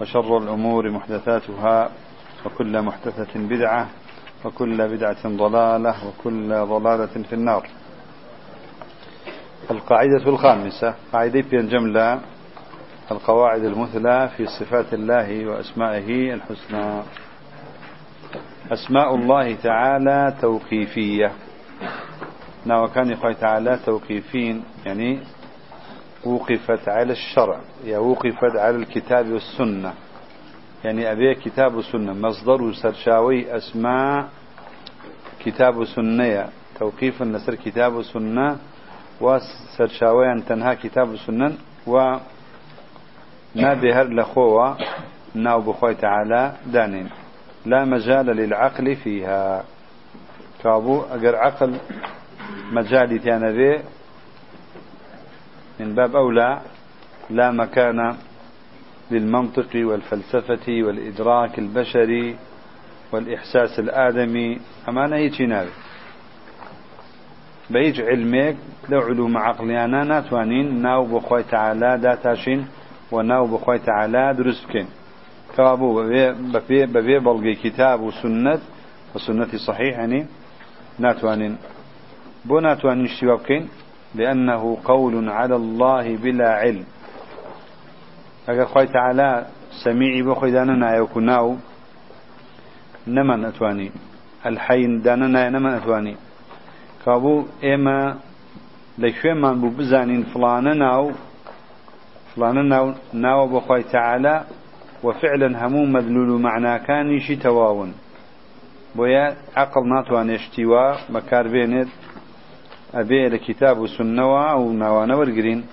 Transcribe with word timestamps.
وشر 0.00 0.38
الأمور 0.38 0.90
محدثاتها 0.90 1.90
وكل 2.46 2.82
محدثة 2.82 3.40
بدعة 3.40 3.88
وكل 4.44 4.88
بدعة 4.88 5.28
ضلالة 5.28 5.94
وكل 6.08 6.48
ضلالة 6.48 7.22
في 7.22 7.32
النار. 7.32 7.68
القاعدة 9.70 10.26
الخامسة 10.26 10.94
قاعدة 11.12 11.44
الجملة 11.52 12.20
القواعد 13.10 13.64
المثلى 13.64 14.30
في 14.36 14.46
صفات 14.46 14.94
الله 14.94 15.46
وأسمائه 15.46 16.34
الحسنى. 16.34 17.02
أسماء 18.72 19.14
الله 19.14 19.54
تعالى 19.54 20.34
توقيفية. 20.40 21.32
نعم 22.64 22.86
كان 22.86 23.10
يقول 23.10 23.34
تعالى 23.34 23.78
توقيفين 23.86 24.64
يعني 24.86 25.20
وقفت 26.26 26.88
على 26.88 27.12
الشرع 27.12 27.60
يا 27.84 27.98
وقفت 27.98 28.56
على 28.56 28.76
الكتاب 28.76 29.32
والسنة. 29.32 29.92
يعني 30.84 31.12
أبي 31.12 31.34
كتاب 31.34 31.74
والسنة 31.74 32.12
مصدر 32.12 32.72
سرشاوي 32.72 33.56
أسماء 33.56 34.28
كتاب 35.44 35.76
وسنة. 35.76 36.48
توقيف 36.78 37.22
النسر 37.22 37.54
كتاب 37.54 37.94
وسنة 37.94 38.56
وسرشاوي 39.20 40.40
تنهى 40.48 40.76
كتاب 40.76 41.08
وسنة 41.08 41.52
و 41.86 42.16
نابهر 43.54 44.06
لخوة 44.14 44.76
ناو 45.34 45.60
بخوي 45.60 45.94
تعالى 45.94 46.52
دانين. 46.66 47.08
لا 47.66 47.84
مجال 47.84 48.26
للعقل 48.26 48.96
فيها. 48.96 49.64
كابو 50.62 51.02
أجر 51.02 51.36
عقل 51.36 51.76
مجالي 52.72 53.18
تانا 53.18 53.50
به 53.50 53.82
من 55.80 55.94
باب 55.94 56.16
أولى 56.16 56.60
لا 57.30 57.50
مكان 57.50 58.16
للمنطق 59.10 59.70
والفلسفة 59.74 60.66
والإدراك 60.68 61.58
البشري 61.58 62.36
والإحساس 63.12 63.78
الآدمي 63.78 64.60
أمانة 64.88 65.16
هيك 65.16 65.40
نابي 65.40 65.70
بيج 67.70 68.00
علمك 68.00 68.56
لو 68.88 69.00
علوم 69.00 69.36
عقليانا 69.36 70.04
ناتوانين 70.04 70.82
ناو 70.82 71.04
بخوي 71.04 71.42
تعالى 71.42 71.98
داتاشين 71.98 72.66
وناو 73.12 73.46
بخوي 73.46 73.78
تعالى 73.78 74.34
درسكين 74.34 74.86
كابو 75.56 76.02
ببي 76.02 76.86
ببي 76.86 77.18
بلغي 77.18 77.54
كتاب 77.54 78.00
وسنة 78.00 78.58
وسنة 79.14 79.56
صحيح 79.66 79.98
يعني 79.98 80.26
ناتوانين. 80.98 81.56
بو 82.44 82.60
ناتوانين 82.60 83.04
اشتوابكين 83.04 83.68
لأنه 84.16 84.78
قول 84.84 85.28
على 85.28 85.56
الله 85.56 86.16
بلا 86.16 86.50
علم. 86.50 86.84
أقول 88.48 88.66
خوي 88.66 88.86
تعالى 88.86 89.46
سميعي 89.84 90.22
بخوي 90.22 90.50
داننا 90.50 90.96
يكوناو 90.96 91.56
نمن 93.06 93.44
أتواني 93.44 93.90
الحين 94.46 95.02
داننا 95.02 95.50
نمن 95.50 95.72
أتواني 95.74 96.16
كابو 97.04 97.44
إما 97.64 98.16
لشوي 98.98 99.34
من 99.34 99.60
بو 99.60 99.68
بزانين 99.68 100.22
فلانا 100.22 100.74
ناو. 100.74 101.12
فلانا 102.34 102.62
ناو 102.62 102.94
ناو 103.12 103.46
بخوي 103.46 103.82
تعالى. 103.82 104.44
وفعلا 105.04 105.66
همو 105.66 105.84
مدلول 105.84 106.40
معنى 106.40 106.78
كان 106.78 107.20
شي 107.20 107.36
تواون 107.36 107.92
بويا 108.96 109.36
عقل 109.56 109.88
ناتوان 109.88 110.30
اشتوا 110.30 111.10
مكار 111.10 111.48
بينت. 111.48 111.88
أبي 113.00 113.26
الكتاب 113.26 113.78
والسنة 113.78 114.50
أو 114.50 114.72
نوانا 114.72 115.16
والقرين 115.16 115.64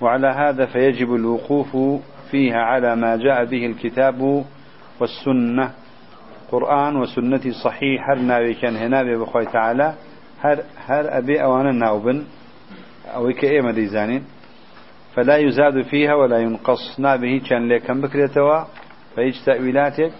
وعلى 0.00 0.28
هذا 0.28 0.66
فيجب 0.66 1.14
الوقوف 1.14 1.76
فيها 2.30 2.58
على 2.58 2.96
ما 2.96 3.16
جاء 3.16 3.44
به 3.44 3.66
الكتاب 3.66 4.44
والسنة. 5.00 5.70
قرآن 6.52 6.96
وسنة 6.96 7.40
صحيح 7.64 8.10
هر 8.10 8.18
ناوي 8.18 8.54
كان 8.54 8.76
هنا 8.76 9.02
بخوي 9.02 9.46
تعالى 9.46 9.94
هر, 10.40 10.58
هر 10.86 11.18
أبي 11.18 11.42
أوانا 11.42 11.72
ناوبن 11.72 12.24
أو 13.14 13.32
كأيما 13.32 13.72
ديزانين 13.72 14.24
فلا 15.14 15.36
يزاد 15.36 15.82
فيها 15.82 16.14
ولا 16.14 16.38
ينقص. 16.38 17.00
نابه 17.00 17.40
كان 17.50 17.68
لكم 17.68 18.00
بكريتوا 18.00 18.64
فيج 19.14 19.34
تأويلاتك 19.46 20.12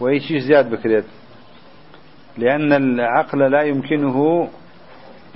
ويش 0.00 0.32
زياد 0.32 0.70
بكريت. 0.70 1.04
لأن 2.38 2.72
العقل 2.72 3.38
لا 3.38 3.62
يمكنه 3.62 4.48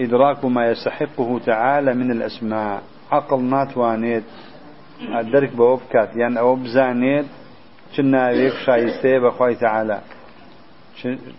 إدراك 0.00 0.44
ما 0.44 0.70
يستحقه 0.70 1.38
تعالى 1.46 1.94
من 1.94 2.10
الأسماء. 2.10 2.82
عقل 3.12 3.42
ناتوانيت 3.42 4.24
الدرك 5.20 5.56
بوبكات. 5.56 6.16
يعني 6.16 6.38
أو 6.38 6.54
بزانيت 6.56 7.26
شناويك 7.92 8.52
شايسته 8.66 9.18
بخوي 9.18 9.54
تعالى. 9.54 10.00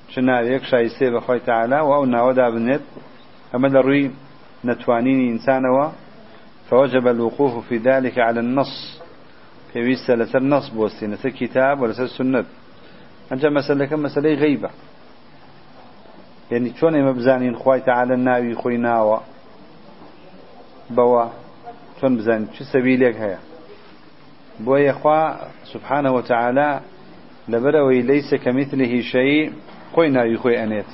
شناويك 0.09 0.63
شايسته 0.63 1.09
بخوي 1.09 1.39
تعالى. 1.39 1.79
وأو 1.79 2.05
ناودا 2.05 2.49
بنت 2.49 2.81
أما 3.55 3.69
دروي 3.69 4.11
نتوانين 4.65 5.31
إنسانوا 5.31 5.89
فوجب 6.69 7.07
الوقوف 7.07 7.67
في 7.67 7.77
ذلك 7.77 8.19
على 8.19 8.39
النص. 8.39 9.01
في 9.73 9.79
لسر 9.79 10.43
نص 10.43 10.69
بوستي 10.69 11.07
لسر 11.07 11.29
كتاب 11.29 11.81
ولسر 11.81 12.07
سنة. 12.07 12.45
أنت 13.31 13.45
مسألة 13.45 13.85
كم 13.85 14.03
مسألة 14.03 14.33
غيبة. 14.33 14.69
یعنی 16.51 16.69
چۆن 16.77 16.93
ئێمە 16.97 17.13
بزانین 17.19 17.55
خی 17.61 17.79
تعاالە 17.87 18.15
ناوی 18.27 18.55
خۆی 18.61 18.77
ناوە؟ 18.87 19.19
بەوە 20.95 21.23
چۆن 21.97 22.11
بزانین؟ 22.17 22.47
چ 22.55 22.57
سەبیلێک 22.73 23.15
هەیە؟ 23.23 23.39
بۆ 24.65 24.75
یەخوا 24.89 25.21
سبحانەوە 25.71 26.21
تعاالە 26.29 26.69
لەبەرەوەی 27.51 28.05
لەیسە 28.09 28.37
کەمیتلی 28.43 28.87
هیشایی 28.93 29.41
خۆی 29.93 30.09
ناوی 30.17 30.37
خۆی 30.41 30.57
ئەنێت. 30.61 30.89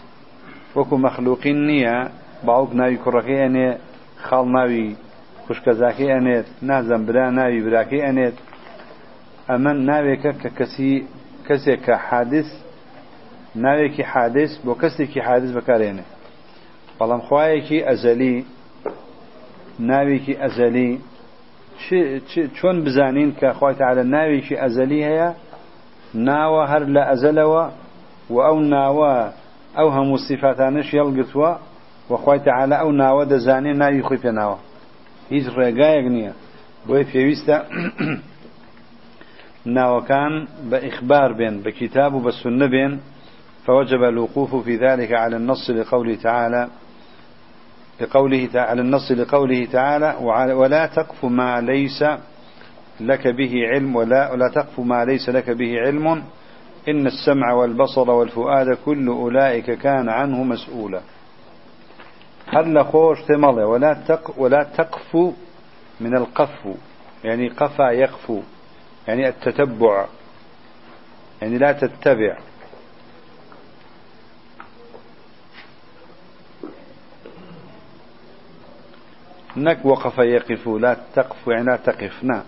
وەکو 0.75 0.95
مەخلوقین 1.05 1.59
نییە 1.69 1.97
باوک 2.47 2.71
ناوی 2.79 2.97
کوڕەکەی 3.03 3.39
ئەنێ 3.45 3.69
خاڵ 4.25 4.45
ناوی 4.57 4.87
خوشکەزاکەی 5.43 6.13
ئەنێت 6.15 6.47
نازەم 6.69 7.01
برا 7.07 7.25
ناوی 7.39 7.61
براکەی 7.65 8.05
ئەنێت. 8.07 8.37
ئەمە 9.49 9.73
ناوێکە 9.89 10.31
کە 10.41 10.49
کەسی 10.57 10.93
کەسێک 11.47 11.79
کە 11.85 11.95
حادث 12.07 12.49
ناوێکی 13.55 14.03
حادث 14.11 14.51
بۆ 14.65 14.73
کەسێکی 14.81 15.21
حادث 15.27 15.51
بەکارێنێ. 15.57 16.05
بەڵام 16.97 17.21
خوایەکی 17.27 17.79
ئەزەلی 17.87 18.35
ناوێکی 19.89 20.33
ئەزەلی 20.41 20.91
چۆن 22.57 22.77
بزانین 22.85 23.29
کە 23.39 23.47
خخوای 23.55 23.75
تعالە 23.81 24.03
ناوێکی 24.15 24.55
ئەزەلی 24.63 25.01
هەیە؟ 25.09 25.29
ناوە 26.27 26.63
هەر 26.71 26.83
لە 26.95 27.03
ئەزەلەوە 27.09 27.65
و 28.33 28.35
ئەو 28.45 28.57
ناوە 28.73 29.13
ئەو 29.77 29.87
هەموو 29.95 30.23
سیفاتانش 30.27 30.87
یەڵگرتووە 30.99 31.51
وخوای 32.11 32.39
تعالە 32.47 32.75
ئەو 32.81 32.91
ناوە 33.01 33.23
دەزانێ 33.31 33.73
ناوی 33.81 34.01
خۆی 34.07 34.21
پێناوە. 34.23 34.57
هیچ 35.33 35.45
ڕێگایەک 35.57 36.07
نییە. 36.15 36.33
بۆی 36.87 37.03
پێویستە 37.11 37.57
ناوەکان 39.75 40.33
بە 40.69 40.77
ئیخبار 40.85 41.31
بێن 41.39 41.55
بە 41.63 41.71
کتاب 41.79 42.11
و 42.15 42.23
بە 42.25 42.31
سنە 42.41 42.67
بێن. 42.73 42.93
فوجب 43.65 44.03
الوقوف 44.03 44.55
في 44.55 44.75
ذلك 44.75 45.11
على 45.13 45.35
النص 45.35 45.69
لقوله 45.69 46.15
تعالى 46.15 46.67
لقوله 48.01 48.49
على 48.55 48.81
النص 48.81 49.11
لقوله 49.11 49.65
تعالى 49.65 50.15
ولا 50.53 50.85
تقف 50.85 51.25
ما 51.25 51.61
ليس 51.61 52.03
لك 52.99 53.27
به 53.27 53.53
علم 53.67 53.95
ولا 53.95 54.31
ولا 54.31 54.47
تقف 54.47 54.79
ما 54.79 55.05
ليس 55.05 55.29
لك 55.29 55.49
به 55.49 55.79
علم 55.79 56.23
إن 56.89 57.07
السمع 57.07 57.53
والبصر 57.53 58.11
والفؤاد 58.11 58.77
كل 58.85 59.07
أولئك 59.07 59.71
كان 59.71 60.09
عنه 60.09 60.43
مسؤولا. 60.43 61.01
هل 62.47 62.85
خوش 62.85 63.21
تمضي 63.21 63.63
ولا 63.63 63.93
تق 64.07 64.33
ولا 64.37 64.63
تقف 64.77 65.15
من 66.01 66.15
القف 66.17 66.67
يعني 67.23 67.49
قفا 67.49 67.91
يقفو 67.91 68.41
يعني 69.07 69.27
التتبع 69.27 70.05
يعني 71.41 71.57
لا 71.57 71.71
تتبع. 71.71 72.37
نك 79.57 79.85
وقف 79.85 80.17
يقف 80.17 80.67
لا 80.67 80.97
تقف 81.15 81.47
يعني 81.47 81.65
لا 81.65 81.75
تقفنا 81.75 82.43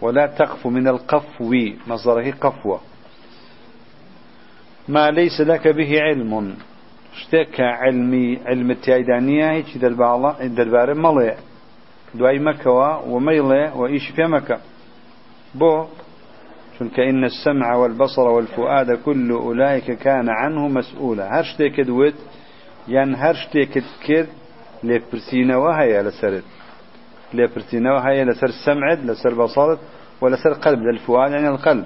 ولا 0.00 0.26
تقف 0.26 0.66
من 0.66 0.88
القفو 0.88 1.54
مصدره 1.86 2.30
قفوة 2.30 2.80
ما 4.88 5.10
ليس 5.10 5.40
لك 5.40 5.68
به 5.68 6.00
علم. 6.00 6.54
شتك 7.14 7.60
علمي 7.60 8.38
علم 8.46 8.70
التايدانية 8.70 9.50
هيك 9.50 9.78
دربارة 10.42 10.94
ملي 10.94 11.36
دواي 12.14 12.38
مكة 12.38 12.70
وميلة 13.08 13.76
وإيش 13.76 14.10
في 14.10 14.22
مكة. 14.22 14.58
بو 15.54 15.86
چونك 16.78 17.00
إن 17.00 17.24
السمع 17.24 17.74
والبصر 17.74 18.22
والفؤاد 18.28 18.92
كل 18.92 19.30
أولئك 19.30 19.92
كان 19.92 20.28
عنه 20.28 20.68
مسؤولا. 20.68 21.38
هرشتك 21.40 21.80
دوت 21.80 22.14
يعني 22.88 23.16
هرشتك 23.16 23.82
كد 24.06 24.28
لبرسينة 24.84 25.58
وهي 25.58 26.02
لسرد 26.02 26.42
لبرسينة 27.34 27.94
وهي 27.94 28.24
لسر 28.24 28.50
سمعد 28.66 29.04
لسر 29.04 29.34
بصرت 29.34 29.78
ولسر 30.20 30.52
قلب 30.52 30.78
للفؤاد 30.78 31.32
يعني 31.32 31.48
القلب. 31.48 31.84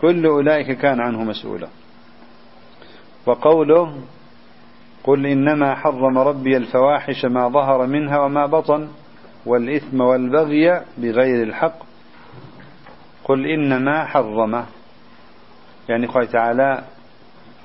كل 0.00 0.26
أولئك 0.26 0.78
كان 0.78 1.00
عنه 1.00 1.24
مسؤولا. 1.24 1.68
وقوله 3.26 3.94
قل 5.04 5.26
إنما 5.26 5.74
حرم 5.74 6.18
ربي 6.18 6.56
الفواحش 6.56 7.24
ما 7.24 7.48
ظهر 7.48 7.86
منها 7.86 8.18
وما 8.18 8.46
بطن 8.46 8.88
والإثم 9.46 10.00
والبغي 10.00 10.80
بغير 10.98 11.42
الحق. 11.42 11.78
قل 13.24 13.46
إنما 13.46 14.04
حرم. 14.04 14.64
يعني 15.88 16.06
خوي 16.06 16.26
تعالى 16.26 16.84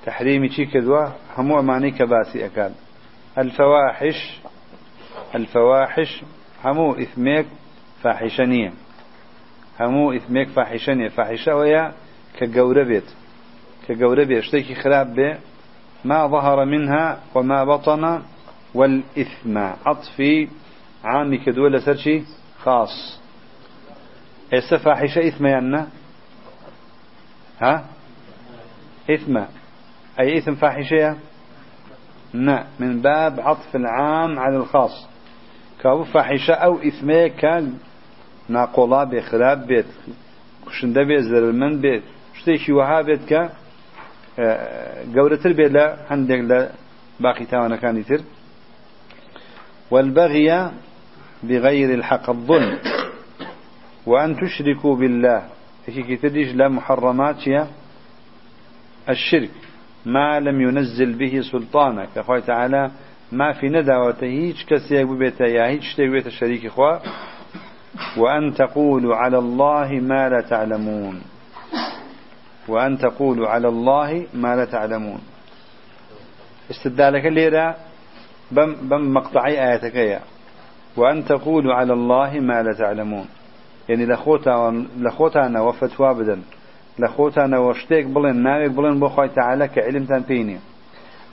تحريمي 0.06 0.50
شي 0.50 0.66
كذوا 0.66 1.08
همو 1.38 1.62
معني 1.62 1.92
كباسي 1.92 2.46
أكاد 2.46 2.74
الفواحش 3.38 4.40
الفواحش 5.36 6.24
همو 6.66 6.94
إثميك 6.94 7.46
فاحشانية. 8.04 8.74
همو 9.80 10.12
إثميك 10.12 10.50
فاحشانية. 10.50 11.08
فاحشة 11.08 11.56
ويا 11.56 11.94
كجوربيت 12.40 13.04
كجوربيت 13.88 14.38
اشتكي 14.38 14.76
خراب 14.76 15.16
به 15.16 15.38
ما 16.06 16.28
ظهر 16.28 16.66
منها 16.66 17.20
وما 17.36 17.64
بطن 17.64 18.22
والإثم. 18.74 19.58
عطفي 19.58 20.48
عامي 21.04 21.38
كدولة 21.38 21.80
سرشي 21.80 22.24
خاص. 22.60 23.22
إيسا 24.54 24.78
فاحشة 24.78 25.28
إثم 25.28 25.46
ينا 25.46 25.88
ها؟ 27.62 27.86
إثم 29.10 29.38
أي 30.20 30.38
إثم 30.38 30.56
فاحشة 30.56 31.18
نا 32.34 32.68
من 32.80 33.02
باب 33.02 33.40
عطف 33.40 33.76
العام 33.76 34.40
على 34.40 34.58
الخاص. 34.58 35.08
كابو 35.84 36.04
فاحشة 36.04 36.54
أو 36.54 36.80
إثمية 36.80 37.28
كان 37.28 37.74
ناقولا 38.50 39.04
بخراب 39.04 39.68
بيت. 39.68 39.86
كشنده 40.68 41.04
بيت 41.04 41.22
زرمن 41.22 41.82
بيت. 41.82 42.04
شتيشي 42.34 42.72
وها 42.72 43.02
بيت 43.02 43.26
كا 43.26 43.50
قورتر 45.16 45.54
بيت 45.54 45.72
لا 45.72 46.14
هندق 46.14 46.36
لا 46.36 46.72
باقي 47.20 47.46
تاوانا 47.46 47.76
كان 47.76 47.98
يتر. 47.98 48.22
والبغي 49.92 50.72
بغير 51.44 51.94
الحق 51.94 52.30
الظلم. 52.30 52.78
وأن 54.06 54.38
تشركوا 54.38 54.96
بالله. 54.96 55.48
إيش 55.88 56.00
كتديش 56.00 56.56
لا 56.56 56.70
محرمات 56.70 57.38
الشرك. 59.10 59.50
ما 60.06 60.40
لم 60.40 60.62
ينزل 60.62 61.14
به 61.14 61.42
سلطانك. 61.52 62.18
أخوي 62.18 62.42
تعالى 62.42 62.92
ما 63.32 63.52
في 63.52 63.70
ندعوة 63.70 64.18
هيج 64.22 64.66
كسيك 64.66 65.08
ببيتا 65.08 65.46
يا 65.46 65.68
هيج 65.68 65.96
تيبيت 65.96 66.28
الشريك 66.28 66.66
إخوة 66.66 67.02
وأن 68.18 68.54
تقولوا 68.54 69.16
على 69.16 69.38
الله 69.38 69.92
ما 69.92 70.30
لا 70.30 70.42
تعلمون. 70.42 71.22
وأن 72.68 72.98
تقولوا 72.98 73.48
على 73.48 73.68
الله 73.68 74.26
ما 74.34 74.56
لا 74.56 74.66
تعلمون. 74.66 75.20
استدالك 76.72 77.26
الليلة 77.26 77.76
بم, 78.52 78.76
بم 78.82 79.14
مقطعي 79.14 79.64
آياتك 79.70 79.96
يا. 79.96 80.20
وأن 80.98 81.26
تقولوا 81.26 81.74
على 81.74 81.94
الله 81.94 82.40
ما 82.40 82.64
لا 82.64 82.74
تعلمون. 82.74 83.26
يعني 83.90 84.06
لخوتا 84.98 85.48
لە 87.02 87.08
خۆتانەوە 87.16 87.72
شتێک 87.82 88.06
بڵێن 88.16 88.38
ناوێک 88.48 88.72
بڵێن 88.78 88.98
بۆ 89.02 89.08
خی 89.16 89.30
تعاالە 89.38 89.66
کە 89.74 89.80
علمتان 89.88 90.24
پێی 90.30 90.44
نیە 90.50 90.62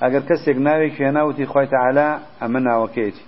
ئەگەر 0.03 0.23
کەسێک 0.29 0.59
ناوێک 0.69 0.95
هێناوتی 1.03 1.47
خی 1.53 1.67
تعاالە 1.75 2.09
ئەمە 2.41 2.61
ناوەکەیتی 2.69 3.27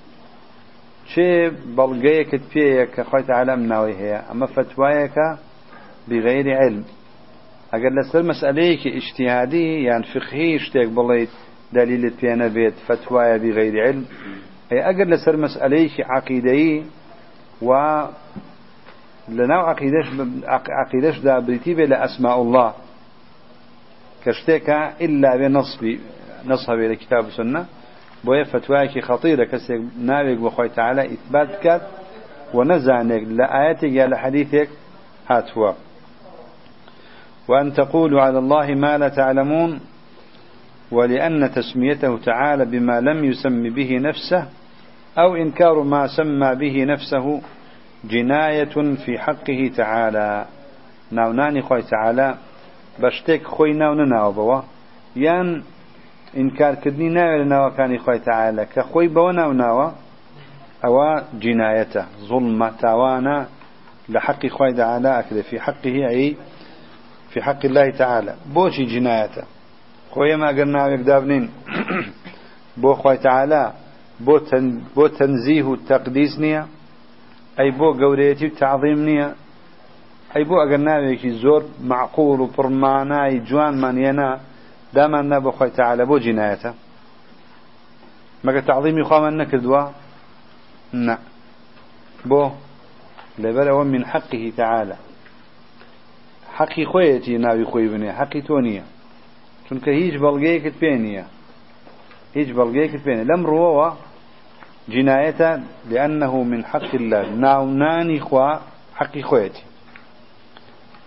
چێ 1.10 1.30
بەڵگەیەکت 1.76 2.44
پێیە 2.52 2.84
کە 2.94 3.02
خی 3.10 3.22
تعاالەم 3.30 3.60
ناوی 3.72 3.94
هەیە؟ 4.00 4.20
ئەمە 4.28 4.46
فتوایەکە 4.54 5.28
بغیری 6.10 6.54
علم 6.62 6.84
ئەگەر 7.72 7.92
لەسەر 7.98 8.22
مەسئلەیەکی 8.30 8.90
ئیشتیادی 8.96 9.68
یان 9.88 10.02
فقهی 10.12 10.58
شتێک 10.64 10.88
بڵیت 10.96 11.32
دلیلت 11.76 12.14
پێ 12.20 12.32
نەبێت 12.42 12.76
فتوایە 12.86 13.36
بغیری 13.44 13.80
علم 13.86 14.04
ئەگەر 14.88 15.06
لەسەر 15.14 15.34
مەسئلەیەکی 15.44 16.02
عقیدایی 16.16 16.76
و 17.68 17.70
لناو 19.30 19.60
عقيدش 19.60 20.06
عقيدش 20.68 21.18
دا 21.18 21.38
بريتي 21.38 21.74
بلا 21.74 22.04
أسماء 22.04 22.42
الله. 22.42 22.74
كشتيكا 24.24 24.92
إلا 25.00 25.36
بنصب 25.36 25.96
نصها 26.46 26.74
بلا 26.74 26.94
كتاب 26.94 27.26
السنة. 27.26 27.66
بويا 28.24 28.44
فتواك 28.44 28.98
خطيرة. 28.98 29.44
كسيك 29.44 29.82
ناويك 30.00 30.38
بخوي 30.38 30.68
تعالى 30.68 31.12
إثبات 31.12 31.60
كات 31.62 31.82
ونزعنك 32.54 33.22
لآياتك 33.22 33.84
يا 33.84 34.06
لحديثك 34.06 34.68
هاتوا. 35.30 35.72
وأن 37.48 37.72
تقولوا 37.72 38.22
على 38.22 38.38
الله 38.38 38.74
ما 38.74 38.98
لا 38.98 39.08
تعلمون 39.08 39.80
ولأن 40.92 41.50
تسميته 41.52 42.18
تعالى 42.18 42.64
بما 42.64 43.00
لم 43.00 43.24
يسم 43.24 43.62
به 43.62 43.98
نفسه 43.98 44.46
أو 45.18 45.36
إنكار 45.36 45.82
ما 45.82 46.06
سمى 46.06 46.54
به 46.54 46.84
نفسه 46.84 47.42
جنایة 48.04 48.96
في 49.04 49.18
حقه 49.18 49.70
تعالى 49.76 50.46
ناوناني 51.10 51.62
خوي 51.62 51.82
تعالى 51.82 52.34
بشتك 52.98 53.46
خوي 53.46 53.72
ناون 53.72 54.08
ناوبوا 54.08 54.62
يان 55.16 55.62
ئینکارکردنی 56.34 57.08
ناوێت 57.16 57.40
لە 57.42 57.46
ناوەکانی 57.52 57.98
خۆی 58.04 58.20
تعاالە 58.28 58.64
کە 58.72 58.82
خۆی 58.90 59.08
بەوە 59.14 59.32
ناوناوە 59.40 59.88
ئەوە 60.84 61.10
جینایەتە 61.42 62.02
زڵمە 62.28 62.68
تاوانە 62.82 63.38
لە 64.12 64.18
حەقی 64.26 64.50
خۆی 64.56 64.72
داعالا 64.80 65.10
ئەکرێت 65.18 65.46
فی 65.50 65.58
حەقی 65.66 65.92
هەیە 66.10 66.36
في 67.30 67.38
حق 67.46 67.62
الله 67.64 67.90
تعالى 67.90 68.34
بوشي 68.54 68.84
جنايته 68.92 69.42
خويا 70.10 70.36
ما 70.36 70.48
قلنا 70.48 70.88
يقدابنين 70.88 71.44
بو 72.82 72.94
خوي 72.94 73.16
تعالى 73.16 73.72
بو, 74.20 74.38
تن 74.38 74.80
بو 74.96 75.06
تنزيه 75.06 75.74
التقديس 75.74 76.38
نيه 76.38 76.62
ئەی 77.60 77.70
بۆ 77.78 77.88
گەورەتی 78.00 78.46
و 78.48 78.56
تعظیم 78.62 79.00
نییە. 79.08 79.28
ئەی 80.32 80.44
بۆ 80.48 80.56
ئەگەر 80.62 80.80
ناوێکی 80.88 81.30
زۆر 81.42 81.62
معقول 81.90 82.40
و 82.40 82.50
پڕمانایی 82.56 83.44
جوانمان 83.48 83.96
یەنا 84.06 84.30
دامان 84.94 85.26
نا 85.32 85.38
بە 85.44 85.50
خۆی 85.56 85.72
تەعاالە 85.76 86.04
بۆ 86.10 86.16
جینایەتە. 86.24 86.70
مەگە 88.44 88.60
تعظیمی 88.68 89.02
خوامان 89.08 89.34
نەکردووە؟ 89.42 89.82
نە. 91.06 91.16
بۆ 92.30 92.42
لەبەر 93.42 93.66
ئەوە 93.70 93.84
من 93.92 94.02
حەقیه 94.12 94.52
تەعاالە 94.58 94.96
حەقی 96.56 96.84
خۆیەتی 96.92 97.34
ناوی 97.44 97.66
خۆی 97.70 97.88
بنێ 97.92 98.10
حەقی 98.20 98.42
تۆ 98.48 98.56
نییە. 98.66 98.84
چونکە 99.66 99.90
هیچ 100.00 100.14
بەڵگەیەکت 100.22 100.76
پێ 100.80 100.92
نییە. 101.04 101.26
هیچ 102.36 102.48
بەڵگەیەکت 102.58 103.02
پێێنە 103.06 103.24
لەم 103.30 103.42
ڕۆوە 103.50 103.88
جناية 104.90 105.60
لأنه 105.90 106.42
من 106.42 106.64
حق 106.64 106.94
الله. 106.94 107.30
ناوناني 107.30 108.20
خوا 108.20 108.54
حق 108.94 109.18
خويتي 109.18 109.62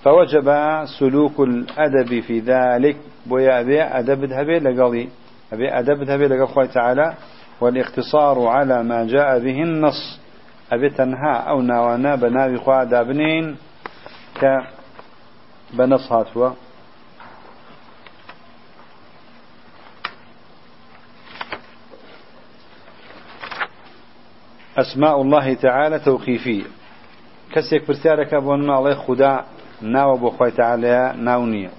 فوجب 0.04 0.48
سلوك 1.00 1.40
الأدب 1.40 2.20
في 2.20 2.40
ذلك. 2.40 2.98
بويا 3.26 3.60
أبي 3.60 3.82
أدب 3.84 4.24
ذهبي 4.24 4.60
لقضي 4.60 5.10
أبي 5.54 5.80
أدب 5.80 6.04
ذهبي 6.04 6.28
لقضي 6.28 6.54
خوي 6.54 6.68
تعالى. 6.68 7.14
والاقتصار 7.62 8.48
على 8.48 8.84
ما 8.84 9.06
جاء 9.06 9.40
به 9.40 9.64
النص. 9.64 10.20
أبي 10.72 10.90
تنهى 10.90 11.36
أو 11.48 11.62
ناوانا 11.62 12.16
بناوي 12.16 12.58
خوا 12.58 12.84
دابنين. 12.84 13.56
كبنص 14.36 16.12
هاتوا. 16.12 16.50
ئەسماء 24.78 25.22
الله 25.22 25.54
تعالى 25.54 26.00
توقيفية 26.00 26.64
كسيك 27.54 27.88
برسيارك 27.88 28.36
بون 28.36 28.70
الله 28.70 28.96
خدا 28.96 29.46
ناو 29.82 30.18
بو 30.18 30.30
خوي 30.30 30.52
تعالى 30.52 31.14
ناونية 31.18 31.70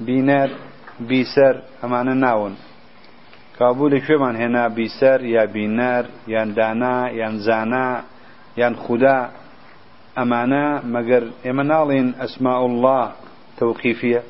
بينار 0.00 0.50
بيسر 1.00 1.62
أمانة 1.84 2.14
ناون. 2.14 2.56
قبول 3.60 3.98
كمان 3.98 4.36
هنا 4.36 4.68
بيسر 4.68 5.24
يا 5.24 5.44
بينار 5.44 6.06
يا 6.28 6.44
دانا 6.44 7.10
يا 7.10 7.30
زانا 7.30 8.04
يا 8.56 8.76
خدا 8.88 9.30
أمانة 10.18 10.86
مگر 10.86 11.22
إمنالين 11.46 12.14
أسماء 12.20 12.66
الله 12.66 13.12
توقيفية 13.58 14.22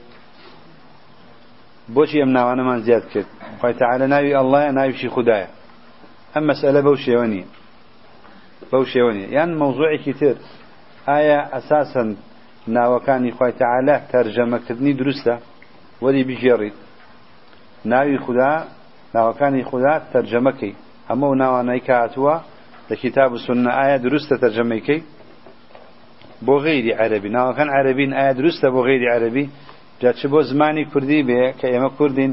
بوشي 1.88 2.22
أمنا 2.22 2.44
وأنا 2.44 2.62
من 2.62 2.82
زياد 2.82 3.02
كت 3.14 3.26
خوي 3.60 3.72
تعالى 3.72 4.06
ناوي 4.06 4.38
الله 4.40 4.70
ناوي 4.70 4.92
شي 4.92 5.08
خدايا 5.08 5.55
ئەم 6.36 6.44
مەسئلە 6.50 6.80
بەو 6.86 6.96
شێوە 7.04 7.26
نیە 7.32 7.46
بەو 8.70 8.84
شێوە 8.92 9.12
نیە 9.16 9.28
یان 9.36 9.50
مەوزوعێکی 9.60 10.14
تر 10.20 10.36
ئایا 11.08 11.40
ئەساسن 11.54 12.08
ناوەکانی 12.76 13.32
خی 13.36 13.52
تعالە 13.62 13.96
تەرجەمەکردنی 14.12 14.94
دروستە؟ 15.00 15.34
وەری 16.02 16.24
بژێڕیت 16.28 16.76
ناوی 17.92 18.18
خدا 18.24 18.52
ناوەکانی 19.14 19.62
خدا 19.70 19.94
تەرجەمەکەی. 20.12 20.74
هەموو 21.10 21.38
ناوانەی 21.42 21.80
کە 21.86 21.94
هاتووە 22.02 22.34
لە 22.88 22.94
کتاب 23.02 23.30
و 23.32 23.38
سنە 23.46 23.72
ئایا 23.78 23.98
دروستە 24.06 24.34
تەرجەمەکەی 24.42 25.00
بۆ 26.46 26.54
غیری 26.66 26.92
عەربی. 27.00 27.28
ناوەکان 27.36 27.68
عەربین 27.76 28.12
ئایا 28.18 28.32
دروستە 28.40 28.66
بۆ 28.74 28.80
غیری 28.88 29.08
عەربی؟ 29.14 29.44
جا 30.00 30.10
چ 30.18 30.20
بۆ 30.32 30.40
زمانی 30.50 30.84
کوردی 30.92 31.22
بێ 31.28 31.42
کە 31.58 31.66
ئێمە 31.72 31.90
کوردین 31.98 32.32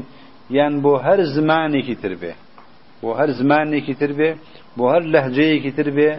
یان 0.56 0.74
بۆ 0.84 0.92
هەر 1.06 1.20
زمانێکی 1.34 1.96
تر 2.02 2.14
بێ. 2.20 2.32
بۆ 3.04 3.12
هەر 3.20 3.30
زمانێکی 3.40 3.94
تر 4.00 4.12
بێ 4.18 4.30
بۆ 4.76 4.84
هەر 4.92 5.02
لەهجەیەکی 5.12 5.72
تر 5.78 5.88
بێ 5.96 6.10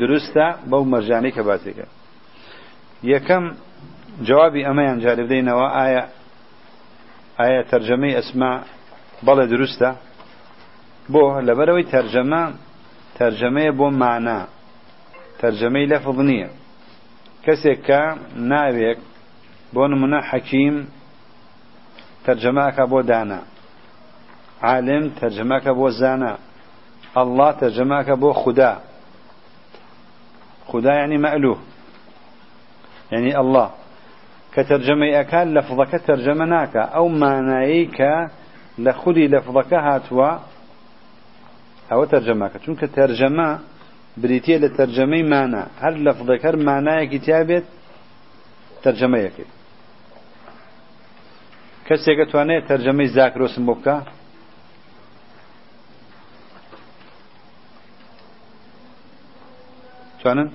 دروستە 0.00 0.46
بەو 0.70 0.82
مەرجانەی 0.92 1.32
کە 1.36 1.42
باسێکە 1.48 1.86
یەکەم 3.12 3.44
جوابی 4.28 4.62
ئەمەیان 4.68 4.98
جارێ 5.04 5.22
بدەینەوە 5.26 5.66
ئایا 5.78 6.04
ئایا 7.38 7.62
تەرجەمەی 7.70 8.16
ئەسما 8.18 8.52
بەڵێ 9.26 9.44
دروستە؟ 9.52 9.90
بۆ 11.12 11.24
لەبەرەوەی 11.46 11.90
تەرجەمە 11.94 12.42
تەرجەمەیە 13.18 13.72
بۆ 13.78 13.86
مانا. 14.00 14.40
تەرجەمەی 15.40 15.86
لەفظ 15.92 16.18
نییە. 16.28 16.50
کەسێک 17.44 17.78
کە 17.88 18.02
ناوێک 18.50 18.98
بۆ 19.74 19.82
نمونە 19.92 20.20
حەکیم 20.30 20.76
تەرجەماکە 22.24 22.84
بۆ 22.92 23.00
دانا. 23.10 23.40
عالم 24.68 25.04
تەرجمەکە 25.20 25.72
بۆ 25.78 25.88
زانە 26.00 26.32
ئەله 27.16 27.48
تەرجمەکە 27.60 28.14
بۆ 28.22 28.30
خوددا 28.42 28.72
خدا 30.70 30.92
یعنی 31.00 31.18
مەلوو 31.24 31.56
یعنی 33.12 33.30
ئەله 33.38 33.66
کە 34.54 34.62
تەرجەمەی 34.70 35.12
ئەکان 35.18 35.46
لەفظەکە 35.56 35.98
تەرجەمە 36.08 36.46
ناکە. 36.54 36.82
ئەو 36.94 37.06
مانایی 37.22 37.84
کە 37.96 38.12
لە 38.84 38.92
خودی 39.00 39.26
لەفظەکە 39.34 39.78
هاتووە 39.88 40.30
ئەوە 41.90 42.04
تەرجەماکە 42.12 42.58
چونکە 42.64 42.86
تەرجەمە 42.96 43.50
بریتە 44.22 44.56
لە 44.64 44.68
تەرجەمەی 44.78 45.24
مانە 45.32 45.62
هەر 45.82 45.94
لەفظەکەر 46.06 46.54
مانایەکی 46.68 47.18
تیا 47.24 47.40
بێت 47.48 47.66
تەرجەمەیەکەی 48.84 49.48
کەسێکە 51.86 52.24
توانێت 52.30 52.64
تەرجەمەی 52.70 53.08
زاکرۆسم 53.16 53.64
بۆ 53.68 53.74
بکە؟ 53.78 53.96
توانن 60.22 60.50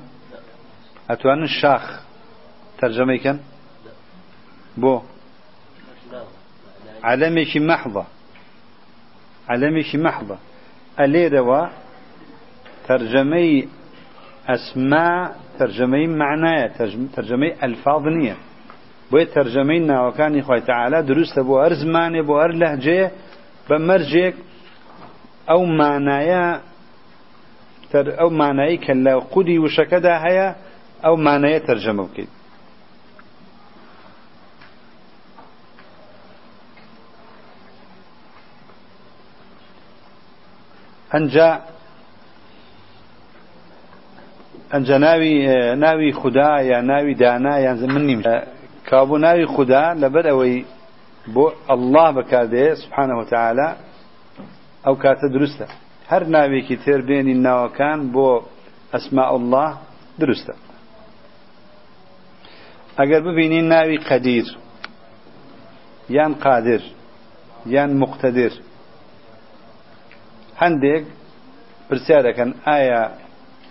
أتوانن 1.10 1.48
شاخ 1.48 2.02
ترجمة 2.80 3.18
كان؟ 3.18 3.40
بو. 4.78 5.02
علمك 7.04 7.58
محضة. 7.58 8.06
علمك 9.50 9.96
محضة. 9.96 10.38
أليروا 11.00 11.68
ترجمي 12.88 13.68
أسماء 14.50 15.36
ترجمي 15.60 16.08
معنايا 16.08 16.68
ترجمي 17.16 17.50
ألفاظ 17.64 18.04
نية 18.08 18.38
تەرجەمەی 19.12 19.80
ناوەکانی 19.90 20.42
خی 20.48 20.62
تعالا 20.68 21.02
دروستە 21.02 21.42
بۆ 21.48 21.56
هەر 21.64 21.74
زمانێ 21.84 22.22
بۆ 22.28 22.36
هەر 22.44 22.52
لەهجێ 22.62 23.04
بە 23.68 23.78
مەرجێک 23.88 24.36
ئەو 27.94 28.29
مانایی 28.29 28.77
کە 28.86 28.94
لە 29.06 29.13
قودی 29.34 29.58
وشەکەدا 29.63 30.15
هەیە 30.25 30.48
ئەو 31.06 31.15
مانایە 31.25 31.60
تەرجەمە 31.67 32.03
بکەیت. 32.08 32.32
ئەنجا 41.13 41.50
ئەنجا 44.74 44.98
ناوی 44.98 45.36
ناوی 45.84 46.12
خدا 46.22 46.62
یا 46.72 46.79
ناوی 46.82 47.13
دانا 47.15 47.53
یان 47.65 47.77
من 47.94 48.03
نیم. 48.10 48.22
کابوو 48.89 49.17
ناوی 49.17 49.46
خدا 49.56 49.84
لەبەر 50.01 50.25
ئەوەی 50.32 50.65
بۆ 51.34 51.46
الله 51.74 52.08
بەکاردێ 52.17 52.65
سبحانه 52.82 53.15
وتعالى 53.20 53.67
ئەو 54.86 54.96
کاتە 55.03 55.27
دروستە. 55.36 55.67
هەر 56.12 56.24
ناوێکی 56.36 56.76
تێر 56.84 57.02
بێنی 57.08 57.36
ناوەکان 57.46 58.00
بۆ 58.14 58.30
ئەسماء 58.94 59.32
الله 59.40 59.70
دروستە 60.22 60.56
ئەگەر 63.00 63.22
ببینین 63.28 63.66
ناوی 63.74 63.98
قەدیر 64.10 64.48
یان 66.18 66.34
قادر 66.44 66.82
یان 67.76 67.92
مقتدر 68.02 68.54
هەندێک 70.62 71.04
پرسیار 71.88 72.22
دەکەن 72.28 72.50
ئایا 72.68 73.04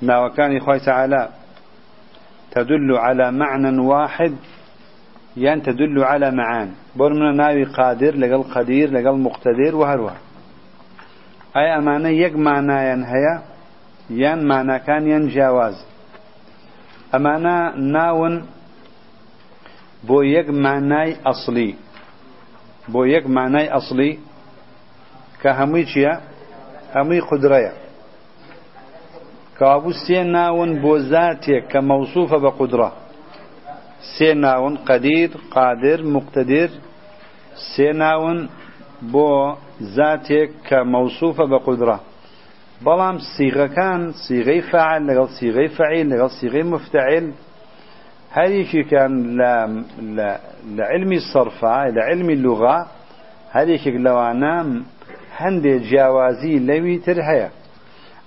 ناوەکانی 0.09 0.61
خۆی 0.65 0.81
تعالا 0.89 1.23
تدل 2.55 2.89
على 3.07 3.27
معنى 3.31 3.81
واحد 3.93 4.35
يان 5.37 5.63
تدل 5.63 6.05
على 6.05 6.31
معان؟ 6.31 6.69
برمنا 6.97 7.33
ناوي 7.33 7.65
قادر 7.65 8.13
لقل 8.23 8.43
قدير 8.43 8.91
لقل 8.91 9.17
مقتدر 9.27 9.77
ئایا 11.57 11.73
ئەمانە 11.79 12.11
یەک 12.25 12.35
مانایەن 12.47 13.03
هەیە؟ 13.13 13.35
یان 14.23 14.41
ماناکانیان 14.51 15.25
جیاواز. 15.33 15.77
ئەمانە 17.13 17.57
ناون 17.95 18.35
بۆ 20.09 20.19
یەک 20.37 20.49
مانای 20.65 21.13
ئەسلی. 21.27 21.73
بۆ 22.93 23.01
یەک 23.15 23.25
مانای 23.37 23.69
ئەسلی 23.75 24.13
کە 25.41 25.51
هەمووی 25.59 25.85
چییە؟ 25.91 26.15
هەمووی 26.95 27.23
قدرەیە. 27.31 27.75
کابوو 29.59 29.93
سێ 30.05 30.21
ناون 30.37 30.71
بۆ 30.83 30.93
زاتێک 31.11 31.65
کە 31.73 31.81
مەوسوفە 31.89 32.39
بە 32.45 32.51
قدرە. 32.59 32.91
سێ 34.15 34.31
ناون 34.45 34.75
قەدیر 34.89 35.31
قادر 35.55 35.99
مقتدر. 36.15 36.71
سێ 37.71 37.89
ناون 38.03 38.39
بۆ 39.13 39.31
زاتێک 39.97 40.51
کە 40.69 40.79
مەوسوفە 40.93 41.45
بە 41.53 41.59
قودرا. 41.67 41.99
بەڵام 42.85 43.17
سیغەکان 43.35 44.01
سیغەی 44.25 44.63
فعل 44.71 45.01
لەگەڵ 45.09 45.29
سیغەی 45.39 45.69
فعیل 45.79 46.07
لەگەڵ 46.13 46.31
سیغەی 46.41 46.65
مفتعیل 46.75 47.27
هەریکیکان 48.37 49.13
لە 50.77 50.85
علمی 50.93 51.21
سەرفا 51.33 51.77
لە 51.97 52.03
علمی 52.09 52.37
لوغا 52.45 52.79
هەرێکێک 53.57 53.97
لەوانام 54.07 54.69
هەندێک 55.41 55.81
جیاوازی 55.91 56.55
لەوی 56.69 56.99
تر 57.07 57.19
هەیە. 57.29 57.49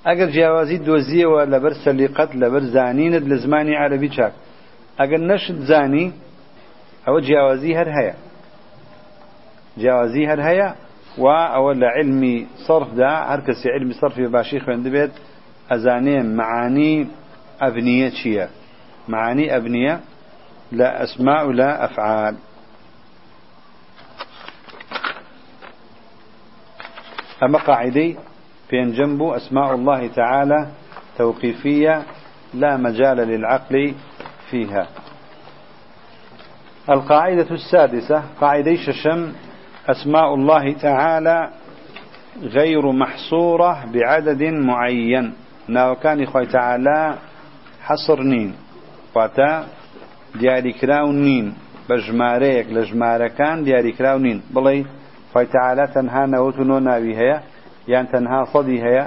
ئەگەر 0.08 0.30
جیاوازی 0.36 0.78
دۆزیەوە 0.88 1.42
لەبەر 1.54 1.74
سەلیقەت 1.84 2.32
لەبەر 2.42 2.64
زانینت 2.76 3.24
لە 3.32 3.36
زمانی 3.44 3.76
عەربی 3.82 4.10
چاک. 4.16 4.34
ئەگەر 5.00 5.22
نەشت 5.30 5.58
زانی 5.70 6.06
ئەوە 7.06 7.20
جیاوازی 7.28 7.74
هەر 7.80 7.90
هەیە. 7.98 8.16
جیاوازی 9.80 10.24
هەر 10.32 10.40
هەیە 10.48 10.70
و 11.24 11.26
ئەوە 11.54 11.74
لە 11.82 11.90
علمی 11.98 12.38
صرفدا 12.68 13.14
هەر 13.32 13.42
کەسی 13.48 13.68
علمی 13.76 13.94
صرفی 14.02 14.28
باشی 14.36 14.60
خوێندبێت 14.66 15.14
ئەزانێ 15.72 16.18
معانی 16.40 16.96
ئەبنیە 17.62 18.10
چییە 18.18 18.48
معانی 19.12 19.48
ئەبنیە 19.54 19.96
لە 20.78 20.88
ئەسماء 21.00 21.44
و 21.48 21.52
لە 21.60 21.70
ئەفعال 21.82 22.36
ئەمە 27.42 27.60
قاعدەی 27.68 28.12
بينجنب 28.70 29.22
أسماء 29.24 29.74
الله 29.76 30.08
تعالى 30.08 30.68
توقيفية 31.18 32.04
لا 32.54 32.78
مجال 32.78 33.18
للعقل 33.18 33.94
فيها. 34.52 34.88
القاعدة 36.90 37.52
السادسة 37.52 38.24
قاعدة 38.42 38.76
ششم 38.76 39.34
أسماء 39.90 40.34
الله 40.34 40.74
تعالى 40.74 41.50
غير 42.44 42.92
محصورة 42.92 43.86
بعدد 43.94 44.44
معين. 44.44 45.34
ناوەکانی 45.68 46.24
خوای 46.24 46.44
تعالى 46.44 47.16
حصر 47.82 48.24
نین. 48.24 48.54
واتا 49.16 49.68
دیاری 50.36 50.72
کراو 50.74 51.12
نین. 51.12 51.54
بە 51.90 52.08
ژمارەیەک 52.08 52.68
لە 52.68 52.94
ژمارەکان 52.94 53.64
دیاری 53.64 53.92
کراو 53.92 54.18
نین. 54.18 54.42
بڵێی 54.56 54.86
خوای 55.34 55.46
تعالى 55.46 55.88
تەنها 55.88 56.26
نەوەت 56.26 56.60
و 56.60 56.65
نۆ 56.65 56.80
ناوی 56.80 57.16
هەیە 57.16 57.42
یان 57.94 58.06
تەنها 58.14 58.40
سەدی 58.54 58.80
هەیە 58.86 59.06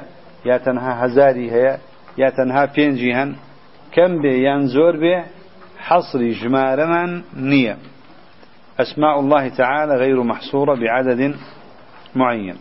یا 0.49 0.57
تەنها 0.67 0.93
هەزاری 1.03 1.49
هەیە 1.55 1.75
یا 2.23 2.29
تەنها 2.39 2.65
پێنجی 2.75 3.13
هەن 3.19 3.31
کەم 3.95 4.13
بێ 4.23 4.35
یان 4.47 4.63
زۆر 4.75 4.95
بێ 5.03 5.17
حەسری 5.87 6.33
ژمارەمان 6.41 7.11
نییە 7.51 7.77
أسماء 8.81 9.21
الله 9.21 9.49
تعالى 9.49 9.95
غير 9.95 10.23
محصورة 10.23 10.75
بعدد 10.75 11.37
معين. 12.15 12.57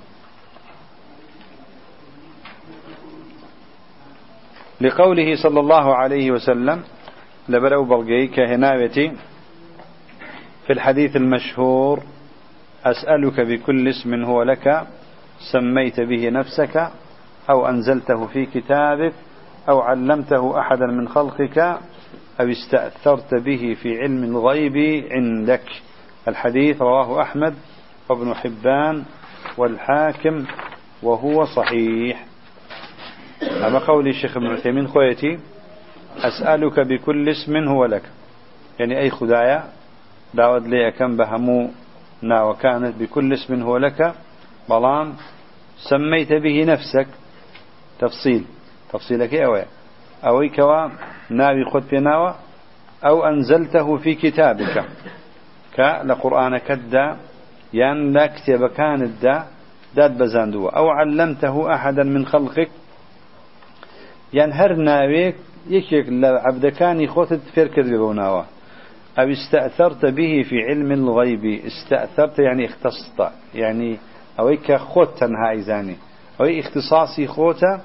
لقوله 4.82 5.36
صلى 5.44 5.60
الله 5.60 5.96
عليه 5.96 6.32
وسلم 6.32 6.84
لبرو 7.50 7.86
بلغي 7.86 8.28
كهناوتي 8.28 9.12
في 10.68 10.74
الحديث 10.74 11.16
المشهور 11.16 12.04
أسألك 12.86 13.40
بكل 13.40 13.88
اسم 13.88 14.24
هو 14.24 14.44
لك 14.44 14.88
سميت 15.52 16.00
به 16.00 16.30
نفسك 16.30 16.92
أو 17.50 17.68
أنزلته 17.68 18.28
في 18.28 18.46
كتابك 18.46 19.14
أو 19.70 19.80
علمته 19.80 20.60
أحدا 20.60 20.86
من 20.86 21.08
خلقك 21.08 21.58
أو 22.40 22.50
استأثرت 22.50 23.36
به 23.36 23.78
في 23.82 24.02
علم 24.02 24.24
الغيب 24.24 25.08
عندك. 25.12 25.64
الحديث 26.28 26.82
رواه 26.82 27.22
أحمد 27.22 27.56
وابن 28.10 28.34
حبان 28.34 29.04
والحاكم 29.58 30.46
وهو 31.04 31.46
صحيح. 31.46 32.26
أما 33.44 33.80
قول 33.80 34.08
الشيخ 34.08 34.38
ابن 34.38 34.48
عثيمين 34.48 34.88
خويتي 34.88 35.40
أسألك 36.18 36.80
بكل 36.80 37.30
اسم 37.30 37.58
هو 37.58 37.86
لك. 37.86 38.04
يعني 38.80 39.00
أي 39.00 39.10
خدايا 39.10 39.64
داود 40.34 40.68
لي 40.68 40.92
كم 40.92 41.18
بهمو 41.18 41.70
نا 42.22 42.44
وكانت 42.44 42.96
بكل 43.02 43.34
اسم 43.34 43.62
هو 43.62 43.78
لك. 43.78 44.14
بلان 44.70 45.14
سميت 45.90 46.34
به 46.34 46.64
نفسك. 46.64 47.08
تفصيل. 48.00 48.46
تفصيلك 48.94 49.34
أوي 49.34 49.64
أوي 50.26 50.50
كوا 50.50 50.90
ناوي 51.30 51.66
خد 51.66 51.84
بناوة 51.92 52.36
أو 53.06 53.24
أنزلته 53.24 53.98
في 53.98 54.16
كتابك. 54.16 54.86
كالقرآن 55.76 56.58
كدا 56.58 57.18
يان 57.74 58.14
لا 58.14 58.26
كتاب 58.28 58.70
كان 58.70 59.02
الدا 59.02 59.46
داد 59.96 60.18
بزاندوه 60.18 60.72
أو 60.72 60.90
علمته 60.90 61.76
أحدا 61.76 62.04
من 62.04 62.26
خلقك؟ 62.26 62.70
يان 64.34 64.52
هر 64.52 64.76
ناويك 64.76 65.36
يكيك 65.68 66.06
لعبدكاني 66.10 67.08
خوتت 67.08 67.42
فير 67.56 67.68
كذبه 67.68 67.98
بوناوه 67.98 68.46
أو 69.20 69.32
استأثرت 69.32 70.06
به 70.06 70.44
في 70.50 70.56
علم 70.70 70.92
الغيب 70.92 71.46
استأثرت 71.66 72.40
يعني 72.40 72.66
اختصت 72.66 73.32
يعني 73.56 73.98
أويك 74.40 74.76
خوت 74.76 75.18
تنها 75.18 75.54
إزاني. 75.54 75.96
أو 76.42 76.46
اختصاصي 76.46 77.28
خوتا 77.28 77.82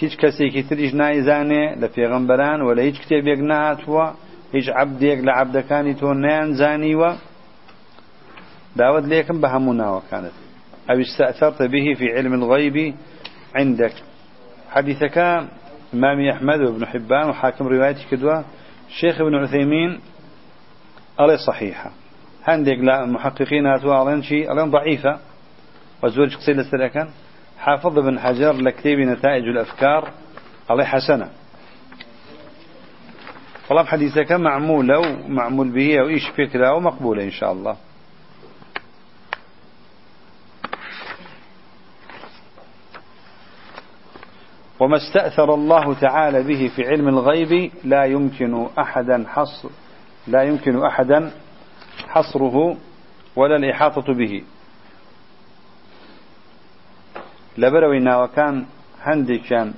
هیچ 0.00 0.14
کەسێکی 0.22 0.62
تریش 0.68 0.92
نایزانێ 1.00 1.64
لە 1.80 1.88
پێغەمبەران 1.94 2.60
و 2.62 2.74
لە 2.76 2.82
هیچ 2.88 2.98
کتێبێک 3.02 3.40
نهاتووە 3.50 4.06
هیچ 4.52 4.68
عبدێک 4.68 5.18
لە 5.26 5.32
عبدەکانی 5.40 5.94
تۆ 6.00 6.08
نەیانزانیوە 6.24 7.10
داود 8.76 9.04
ليكم 9.06 9.40
بهمنا 9.40 9.90
وكانت 9.90 10.32
أو 10.90 11.00
استأثرت 11.00 11.62
به 11.62 11.94
في 11.94 12.06
علم 12.16 12.34
الغيب 12.34 12.94
عندك. 13.54 13.92
حديثك 14.70 15.18
إمام 15.94 16.28
أحمد 16.28 16.60
وابن 16.60 16.86
حبان 16.86 17.28
وحاكم 17.28 17.66
روايتي 17.66 18.06
كدوة. 18.10 18.44
شيخ 18.88 19.20
ابن 19.20 19.34
عثيمين 19.34 20.00
ألي 21.20 21.36
صحيحة. 21.46 21.90
هندق 22.44 22.78
لا 22.78 23.06
محققين 23.06 23.66
هاتوا 23.66 24.02
ألين 24.02 24.22
شيء 24.22 24.52
ألين 24.52 24.70
ضعيفة. 24.70 25.18
وزوج 26.02 26.36
قصيدة 26.36 26.62
سلكا 26.62 27.10
حافظ 27.58 27.98
بن 27.98 28.18
حجر 28.18 28.52
لكتاب 28.52 28.98
نتائج 28.98 29.44
الأفكار 29.44 30.10
عليه 30.70 30.84
حسنة. 30.84 31.28
والله 33.70 33.84
حديثك 33.84 34.32
معمولة 34.32 34.98
ومعمول 34.98 35.70
به 35.70 36.02
وإيش 36.02 36.28
فكرة 36.28 36.74
ومقبولة 36.74 37.24
إن 37.24 37.30
شاء 37.30 37.52
الله. 37.52 37.76
وما 44.80 44.96
استأثر 44.96 45.54
الله 45.54 45.94
تعالى 45.94 46.42
به 46.42 46.70
في 46.76 46.88
علم 46.88 47.08
الغيب 47.08 47.72
لا 47.84 48.04
يمكن 48.04 48.66
أحدا 48.78 49.24
حصر 49.28 49.68
لا 50.26 50.42
يمكن 50.42 50.84
أحدا 50.84 51.32
حصره 52.08 52.76
ولا 53.36 53.56
الإحاطة 53.56 54.14
به. 54.14 54.42
لبروي 57.58 57.98
ناوكان 57.98 58.66
هندكان 59.02 59.74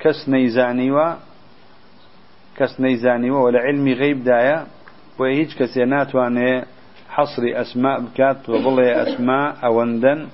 كس 0.00 0.28
كس 2.56 2.80
نيزانيوا 2.80 3.44
ولا 3.44 3.60
علمي 3.60 3.92
غيب 3.92 4.24
دايا 4.24 4.66
وهيج 5.18 5.54
كسينات 5.58 6.14
وانه 6.14 6.64
حصر 7.08 7.42
أسماء 7.44 8.00
بكات 8.00 8.48
وظل 8.48 8.80
أسماء 8.80 9.56
أوندن 9.64 10.28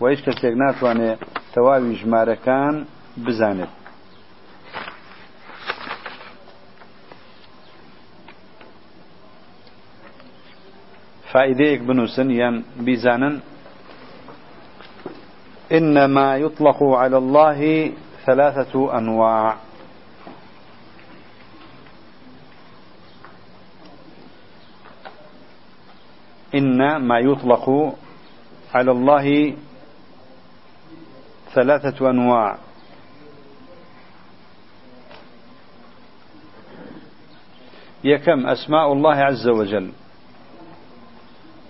وهيج 0.00 0.20
كسينات 0.20 0.82
وانه 0.82 1.16
توابي 1.54 1.94
جماركان 1.94 2.84
بزانب 3.16 3.68
فائديك 11.32 11.80
بنوسن 11.80 12.30
ين 12.30 12.64
بيزانن 12.80 13.40
إنما 15.72 16.36
يطلق 16.36 16.82
على 16.82 17.16
الله 17.18 17.92
ثلاثة 18.26 18.98
أنواع. 18.98 19.65
إن 26.54 26.96
ما 26.96 27.18
يطلق 27.18 27.94
على 28.74 28.90
الله 28.90 29.56
ثلاثة 31.54 32.10
أنواع. 32.10 32.58
يكم 38.04 38.46
أسماء 38.46 38.92
الله 38.92 39.14
عز 39.16 39.48
وجل. 39.48 39.92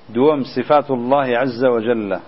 دوم 0.08 0.42
صفات 0.56 0.90
الله 0.90 1.38
عز 1.38 1.64
وجل. 1.64 2.20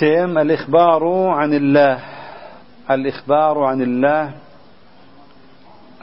سيم 0.00 0.38
الإخبار 0.38 1.28
عن 1.28 1.54
الله. 1.54 1.98
الإخبار 2.90 3.64
عن 3.64 3.82
الله. 3.82 4.32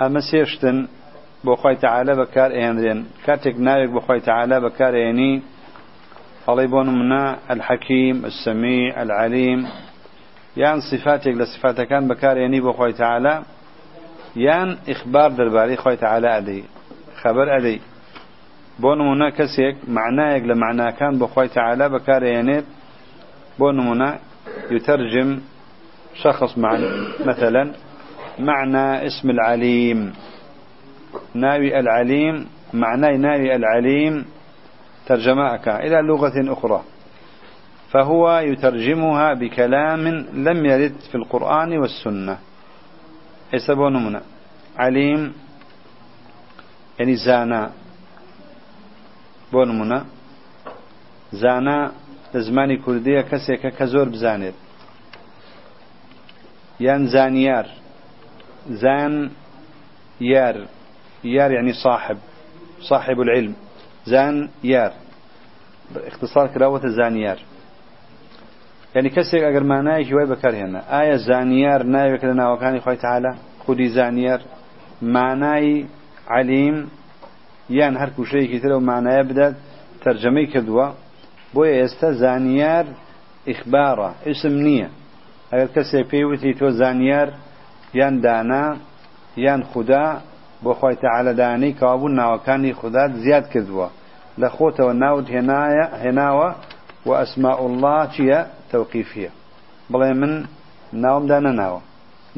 أما 0.02 0.20
سيشتن 0.32 0.88
بخوي 1.44 1.76
تعالى 1.76 2.16
بكار 2.16 2.52
إينرين. 2.52 3.06
كاتك 3.26 3.56
نايك 3.60 3.90
بخوي 3.90 4.20
تعالى 4.20 4.60
بكار 4.60 4.94
إيني. 4.94 5.42
الله 6.50 6.84
منا 6.84 7.38
الحكيم 7.52 8.26
السميع 8.26 9.02
العليم. 9.02 9.68
يان 10.58 10.80
صفاتك 10.92 11.28
لصفاتك 11.28 11.88
كان 11.88 12.08
بكار 12.08 12.38
إيني 12.38 12.62
بخوي 12.62 12.94
تعالى. 12.94 13.44
يان 14.36 14.78
إخبار 14.90 15.32
درباري 15.32 15.76
خوي 15.76 15.96
تعالى 15.96 16.38
أدي. 16.38 16.64
خبر 17.22 17.58
أدي. 17.58 17.82
بون 18.80 19.12
منا 19.12 19.30
كسيك 19.30 19.78
معناك 19.88 20.42
لمعنى 20.42 20.92
كان 20.92 21.20
بخوي 21.20 21.48
تعالى 21.48 21.90
بكار 21.90 22.24
إينيت 22.24 22.66
بونمنا 23.60 24.20
يترجم 24.72 25.40
شخص 26.14 26.58
مع 26.58 26.80
مثلا 27.26 27.72
معنى 28.40 29.08
اسم 29.08 29.30
العليم. 29.30 30.14
ناوي 31.34 31.80
العليم 31.80 32.48
معنى 32.74 33.18
ناوي 33.18 33.56
العليم 33.56 34.26
ترجماك 35.06 35.68
إلى 35.68 36.02
لغة 36.02 36.54
أخرى. 36.54 36.82
فهو 37.92 38.40
يترجمها 38.40 39.34
بكلام 39.34 40.08
لم 40.34 40.66
يرد 40.66 40.96
في 41.12 41.16
القرآن 41.16 41.78
والسنة. 41.78 42.38
يسبونمنا 43.54 44.22
عليم 44.78 45.34
يعني 47.00 47.16
زانا. 47.16 47.72
بونمنا 49.52 50.06
زانا 51.32 51.92
لزمانی 52.36 52.78
کوردیە 52.86 53.22
کەسێکە 53.32 53.70
کە 53.78 53.86
زۆر 53.94 54.08
بزانێت. 54.14 54.58
یان 56.86 57.02
زانیار 57.14 57.68
زان 58.82 59.14
يار 60.32 60.56
يار 61.24 61.52
يعني 61.58 61.74
صاحب. 61.84 62.18
صاحب 62.90 63.18
العلم. 63.26 63.56
زان 64.06 64.50
يار 64.64 64.92
اختصار 65.96 66.48
كراوة 66.48 66.88
زانيار 66.88 67.40
يعني 68.96 69.10
كسيك 69.10 69.44
اگر 69.44 69.64
ما 69.64 69.82
نايك 69.82 70.14
واي 70.14 70.26
بكر 70.26 70.56
هنا 70.56 71.02
آية 71.02 71.16
زانيار 71.16 71.84
نايك 71.84 72.24
لنا 72.24 72.52
وكان 72.52 72.80
خوي 72.80 72.96
تعالى 72.96 73.36
خدي 73.68 73.90
زانيار 73.90 74.42
معناي 75.02 75.86
عليم 76.28 76.90
يان 77.70 77.98
هر 77.98 78.10
كل 78.18 78.26
شيء 78.26 78.58
كتير 78.58 78.74
ومعناه 78.74 79.22
بدأت 79.22 79.56
ترجمي 80.04 80.46
كدوا 80.46 81.05
بۆیە 81.56 81.76
ئێستا 81.82 82.10
زانیار 82.22 82.86
ئیخبارە 83.50 84.10
ئسم 84.30 84.56
نییە. 84.66 84.90
ئەگەر 85.52 85.70
کەسێ 85.76 86.02
پێیوتی 86.12 86.54
تۆ 86.60 86.68
زانیار 86.80 87.30
یان 88.00 88.16
دانا 88.26 88.66
یان 89.46 89.62
خوددا 89.70 90.06
بۆ 90.64 90.72
خۆی 90.80 90.96
تەعاالەدانی 91.04 91.72
کابوون 91.82 92.14
ناوەکانی 92.20 92.78
خوددات 92.80 93.12
زیاد 93.24 93.46
کردووە. 93.54 93.88
لە 94.42 94.48
خۆتەوە 94.56 94.94
ناوت 95.04 95.28
هێنایە 95.36 95.86
هێناوە 96.04 96.50
و 97.08 97.10
ئەسماء 97.20 97.60
الله 97.68 98.00
چییە؟ 98.14 98.40
تەوقیفیە. 98.72 99.32
بڵێ 99.92 100.12
من 100.22 100.34
ناومدا 101.04 101.38
نەناوە 101.48 101.82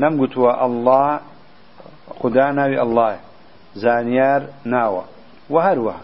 نەمگوتووە 0.01 0.51
الله 0.65 1.09
خوددا 2.19 2.47
ناوی 2.57 2.77
ئەلله 2.81 3.17
زانیار 3.83 4.41
ناوە. 4.73 5.03
و 5.53 5.55
هەروەها 5.67 6.03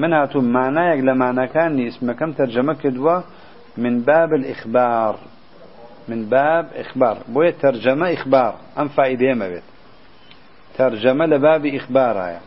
من 0.00 0.12
هاتوو 0.12 0.40
مانایەک 0.56 1.00
لە 1.08 1.14
مانەکانی 1.22 1.88
اسمەکەم 1.90 2.30
تەرجەمە 2.38 2.74
کردووە 2.82 3.16
من 3.82 3.94
باب 4.08 4.30
الإخبار. 4.40 5.14
من 6.08 6.20
باب 6.34 6.66
إخبار. 6.82 7.16
بوية 7.34 7.54
ترجمة 7.64 8.06
إخبار. 8.16 8.52
أم 8.80 8.88
فائدة 8.88 9.34
ما 9.34 9.48
بيت. 9.48 9.66
ترجمة 10.78 11.24
لباب 11.26 11.66
إخبارها 11.66 12.40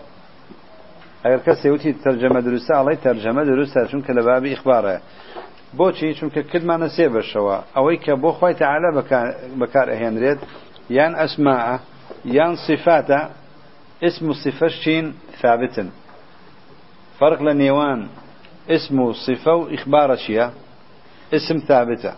ئەگەر 1.24 1.42
کەس 1.48 1.62
وتی 1.74 1.92
تەرجەمە 2.06 2.40
دروستە 2.48 2.74
ئەڵی 2.80 2.98
تەرجەمە 3.06 3.44
دروستە 3.52 3.80
چونکە 3.92 4.12
لە 4.18 4.22
بابی 4.28 4.50
ئیخبارە 4.54 4.96
بۆچی 5.78 6.16
چونکە 6.20 6.42
کردمانە 6.52 6.88
سێ 6.96 7.06
بەشەوە 7.16 7.58
ئەوەی 7.76 7.98
کە 8.06 8.14
بۆ 8.22 8.32
خۆی 8.38 8.56
تەعاالە 8.62 8.90
بەکار 9.60 9.88
ئەهێنرێت 9.94 10.40
یان 10.98 11.14
ئەسماعە 11.22 11.76
یان 12.38 12.54
صفاتە 12.66 13.22
اسم 14.08 14.26
و 14.30 14.34
چین 14.84 15.06
ثابتن. 15.42 15.90
فرق 17.22 17.40
لە 17.48 17.54
نێوان. 17.62 18.02
اسم 18.76 19.00
و 19.00 19.14
صفە 19.26 19.54
و 19.60 19.70
ئیخبارە 19.74 20.18
چییە؟ 20.24 20.48
اسم 21.38 21.58
ثابتە. 21.68 22.14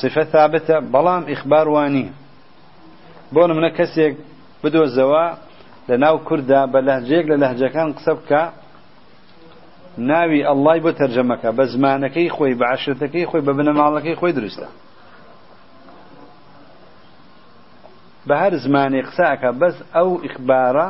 صفە 0.00 0.24
ثابتە 0.32 0.76
بەڵام 0.92 1.22
ئیخبار 1.30 1.66
وانی. 1.74 2.08
بۆ 3.34 3.42
منە 3.56 3.70
کەسێک 3.78 4.14
بدۆزەوە 4.62 5.26
لە 5.88 5.96
ناو 6.04 6.16
کووردا 6.26 6.60
بە 6.72 6.80
لەهجەیەک 6.86 7.26
لە 7.32 7.36
لەهجەکان 7.42 7.88
قسە 7.96 8.12
بکە 8.18 8.42
ناوی 10.10 10.42
ئەڵای 10.48 10.80
بۆ 10.84 10.90
تەرجەمەکە 11.00 11.50
بە 11.58 11.64
زمانەکەی 11.72 12.30
خۆی 12.36 12.54
بە 12.60 12.66
عشرەتەکەی 12.72 13.26
خۆی 13.30 13.42
بە 13.46 13.52
بنەماڵەکەی 13.58 14.16
خۆی 14.20 14.32
دروستە. 14.38 14.68
بە 18.28 18.34
هەر 18.42 18.54
زمانی 18.64 19.02
قساکە 19.08 19.50
بەس 19.60 19.76
ئەو 19.94 20.10
ئیخبارە 20.24 20.88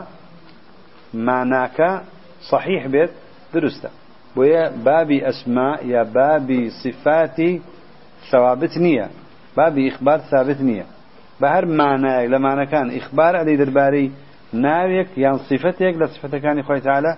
ماناکە 1.26 1.92
صحیح 2.50 2.84
بێت 2.92 3.12
دروستە 3.54 3.90
بۆیە 4.36 4.64
بابی 4.86 5.18
ئەسما 5.26 5.70
یا 5.92 6.02
بابی 6.16 6.62
صفاتی 6.82 7.52
ثوابت 8.30 8.74
نییە. 8.84 9.06
بابی 9.56 9.82
ئیخبار 9.88 10.20
ثابت 10.30 10.60
نییە. 10.68 10.86
بە 11.40 11.46
هەر 11.54 11.64
مانایەک 11.78 12.26
لە 12.32 12.38
مانەکان 12.46 12.86
ئیخبار 12.96 13.34
ئەدەی 13.38 13.56
دەربارەی 13.62 14.08
ناوێک 14.64 15.10
یان 15.24 15.38
صفتێک 15.48 15.94
لە 16.00 16.06
صفتەکانی 16.14 16.62
خۆی 16.68 16.80
تعالى 16.86 17.12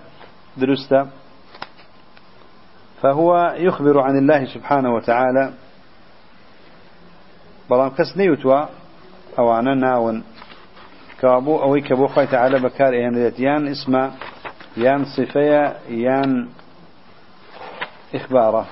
دروستە 0.61 1.01
فهو 3.01 3.29
يخبر 3.67 3.95
عن 4.07 4.15
الله 4.21 4.41
سبحانه 4.55 4.89
وتعالى. 4.95 5.45
بەڵام 7.69 7.91
کەس 7.97 8.09
نەیوتوە 8.19 8.59
ئەوانە 9.37 9.73
ناون. 9.85 10.17
کابوو 11.21 11.61
ئەوەی 11.63 11.83
کە 11.87 11.93
بۆ 11.99 12.07
خۆی 12.13 12.27
تعالە 12.33 12.57
بەکار 12.65 12.93
ئێنرێت 12.99 13.37
یان 13.45 13.63
یان 14.77 15.05
صفەیە 15.05 15.63
یان 15.89 16.47
إخبارة. 18.13 18.65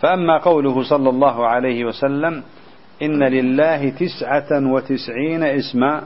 فأما 0.00 0.38
قوله 0.38 0.82
صلى 0.82 1.08
الله 1.10 1.46
عليه 1.46 1.84
وسلم 1.84 2.42
إن 3.02 3.22
لله 3.22 3.90
تسعة 3.90 4.50
وتسعين 4.50 5.42
اسما 5.42 6.02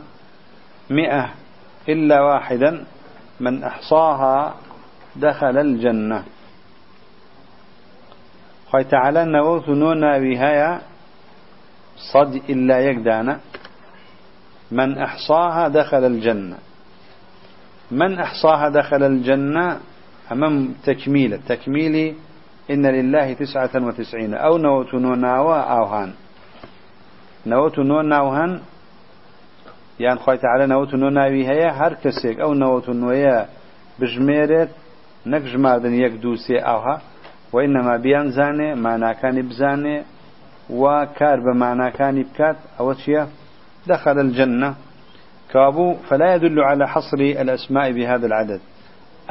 مئة 0.90 1.34
إلا 1.88 2.20
واحدا 2.20 2.84
من 3.40 3.64
أحصاها 3.64 4.54
دخل 5.16 5.56
الجنة. 5.58 6.24
خوي 8.70 8.84
تعالى 8.84 9.24
نووت 9.24 9.68
نونا 9.68 10.18
بهايا 10.18 10.80
صد 12.12 12.34
إلا 12.48 12.80
يقدانا. 12.80 13.40
من 14.72 14.98
أحصاها 14.98 15.68
دخل 15.68 16.04
الجنة. 16.04 16.56
من 17.90 18.18
أحصاها 18.18 18.68
دخل 18.68 19.02
الجنة 19.02 19.80
أمام 20.32 20.74
تكميل. 20.84 21.38
تكميلي 21.48 22.14
إن 22.70 22.86
لله 22.86 23.32
تسعة 23.32 23.70
وتسعين. 23.76 24.34
أو 24.34 24.56
نوت 24.58 24.94
نوناوا 24.94 25.56
أوهان 25.56 26.12
نوت 27.46 27.78
نوناوهن 27.78 28.60
يعني 30.00 30.18
خوي 30.18 30.36
تعالى 30.36 30.66
نوت 30.66 30.94
نوناوي 30.94 31.46
هيا 31.46 31.70
هر 31.70 31.94
كسيك. 31.94 32.40
أو 32.40 32.54
نوت 32.54 32.88
نويا 32.88 33.48
بجميرت 33.98 34.70
نك 35.26 35.42
جماردن 35.42 35.94
يك 35.94 36.12
دوسي 36.12 36.58
أوها 36.58 37.00
وإنما 37.52 37.96
بيان 37.96 38.30
زاني 38.30 38.74
معنى 38.74 39.14
كان 39.14 39.48
بزاني 39.48 40.02
وكار 40.70 41.40
بمعنى 41.40 41.90
كان 41.90 42.22
بكات. 42.22 42.56
أو 42.80 42.92
شيء 42.94 43.26
دخل 43.86 44.20
الجنة 44.20 44.74
كابو 45.52 45.94
فلا 45.94 46.34
يدل 46.34 46.60
على 46.60 46.88
حصر 46.88 47.16
الأسماء 47.16 47.92
بهذا 47.92 48.26
العدد. 48.26 48.60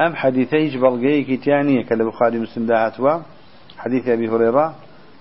أم 0.00 0.16
حديثي 0.16 0.78
بلغي 0.78 1.24
كتانية 1.24 1.84
كلا 1.84 2.04
بخاري 2.04 2.38
مسلم 2.38 2.66
داهتوا 2.66 3.20
حديث 3.78 4.08
أبي 4.08 4.28
هريرة 4.28 4.74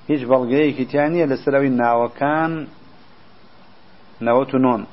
هيج 0.09 0.25
بلغي 0.25 0.71
كتانية 0.71 1.25
لسلوي 1.25 1.93
وكان 1.93 2.67
نوت 4.21 4.55
نون. 4.55 4.85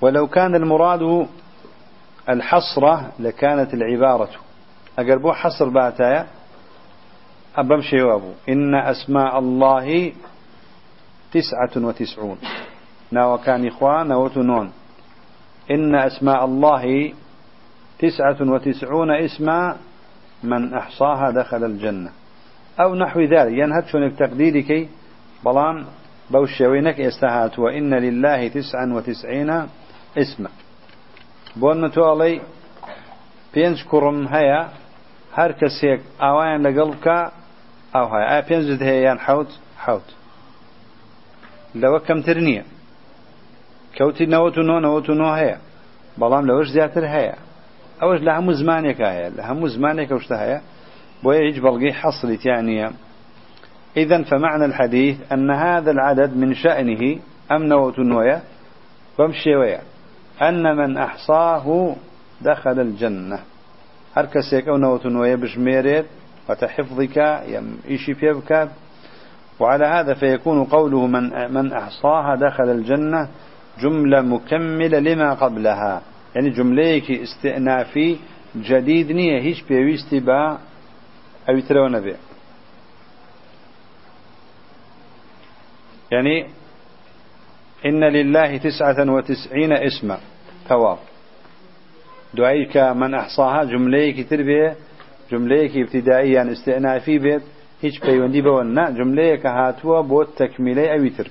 ولو 0.00 0.26
كان 0.26 0.54
المراد 0.54 1.26
الحصرة 2.28 3.12
لكانت 3.18 3.74
العبارة. 3.74 4.30
أقربوا 4.98 5.32
حصر 5.32 5.68
باتايا. 5.68 6.26
أبم 7.56 7.80
شيوابو 7.80 8.32
إن 8.48 8.74
أسماء 8.74 9.38
الله 9.38 10.12
تسعة 11.32 11.84
وتسعون. 11.86 12.38
ناو 13.12 13.38
كان 13.38 13.66
إخوان 13.66 14.08
نون. 14.36 14.72
إن 15.70 15.94
أسماء 15.94 16.44
الله 16.44 17.12
تسعة 17.98 18.36
وتسعون 18.40 19.10
اسما 19.10 19.76
من 20.42 20.74
أحصاها 20.74 21.30
دخل 21.30 21.64
الجنة. 21.64 22.10
أو 22.80 22.94
نحو 22.94 23.20
ذلك. 23.20 23.52
ينهد 23.52 23.86
شون 23.86 24.02
التقدير 24.02 24.60
كي 24.60 24.88
بلان 25.44 25.84
بوشوينك 26.30 27.00
استهات 27.00 27.58
وإن 27.58 27.94
لله 27.94 28.48
تسعا 28.48 28.92
وتسعين 28.92 29.50
اسما 30.18 30.50
بون 31.56 31.90
توالي 31.90 32.40
بينج 33.54 33.82
كرم 33.84 34.26
هيا. 34.26 34.68
هر 35.34 35.52
كسيك 35.52 36.00
آوان 36.22 36.62
لقلبك 37.94 37.96
أو 37.96 38.06
هيا 38.06 38.40
بينج 38.40 38.82
هيا 38.82 39.14
حوت 39.14 39.58
حوت. 39.78 40.14
لو 41.74 41.98
كم 41.98 42.22
ترنية. 42.22 42.64
كوتي 43.98 44.26
نوتو 44.26 44.62
نو 44.62 44.78
نوتو 44.78 45.14
نو 45.14 45.32
هيا 45.32 45.58
بلام 46.18 46.46
لوش 46.46 46.68
زياتر 46.68 47.06
هيا 47.06 47.34
أوش 48.02 48.20
لهم 48.20 48.52
زمانك 48.52 49.00
هيا 49.00 49.30
لهم 49.30 49.68
زمانك 49.68 50.10
وش 50.10 50.32
هيا 50.32 50.62
بويج 51.22 51.60
بلقي 51.60 51.92
حصلت 51.92 52.46
يعني. 52.46 52.90
إذا 53.96 54.22
فمعنى 54.22 54.64
الحديث 54.64 55.32
أن 55.32 55.50
هذا 55.50 55.90
العدد 55.90 56.36
من 56.36 56.54
شأنه 56.54 57.18
أم 57.52 57.62
نوت 57.62 57.98
نويا 57.98 58.42
بمشي 59.18 59.56
ويا. 59.56 59.80
أن 60.42 60.76
من 60.76 60.96
أحصاه 60.96 61.96
دخل 62.40 62.80
الجنة. 62.80 63.38
هركسيك 64.16 64.68
أو 64.68 64.76
نوت 64.76 65.06
نويا 65.06 65.36
بشميرت 65.36 66.06
وتحفظك 66.48 67.16
يم 67.48 67.78
إيشي 67.88 68.14
وعلى 69.60 69.86
هذا 69.86 70.14
فيكون 70.14 70.64
قوله 70.64 71.06
من 71.06 71.54
من 71.54 71.72
أحصاها 71.72 72.34
دخل 72.34 72.70
الجنة 72.70 73.28
جملة 73.80 74.20
مكملة 74.20 74.98
لما 74.98 75.34
قبلها. 75.34 76.02
يعني 76.34 76.50
جمليك 76.50 77.10
استئنافي 77.10 78.16
جديد 78.56 79.12
نية. 79.12 79.40
هيش 79.40 79.62
بيويستي 79.62 80.20
با 80.20 80.58
أو 81.48 81.56
يترون 81.56 82.00
به 82.00 82.16
يعني 86.10 86.46
إن 87.86 88.04
لله 88.04 88.56
تسعة 88.56 89.12
وتسعين 89.12 89.72
اسما. 89.72 90.18
ثواب 90.68 90.98
دعيك 92.34 92.76
من 92.76 93.14
أحصاها 93.14 93.64
جمليك 93.64 94.30
تربية 94.30 94.76
جمليك 95.30 95.76
ابتدائيا 95.76 96.52
استئنافي 96.52 97.18
بيت 97.18 97.42
هيش 97.82 98.00
بيوندي 98.00 98.42
بونا 98.42 98.90
جمليك 98.90 99.46
هاتوا 99.46 100.00
بوت 100.00 100.28
تكميلي 100.36 100.92
أو 100.92 101.04
يتر 101.04 101.28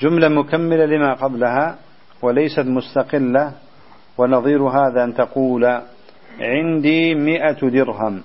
جملة 0.00 0.28
مكملة 0.28 0.84
لما 0.84 1.14
قبلها 1.14 1.78
وليست 2.22 2.66
مستقلة 2.66 3.52
ونظير 4.18 4.62
هذا 4.68 5.04
أن 5.04 5.14
تقول 5.14 5.64
عندي 6.40 7.14
مئة 7.14 7.68
درهم. 7.68 8.22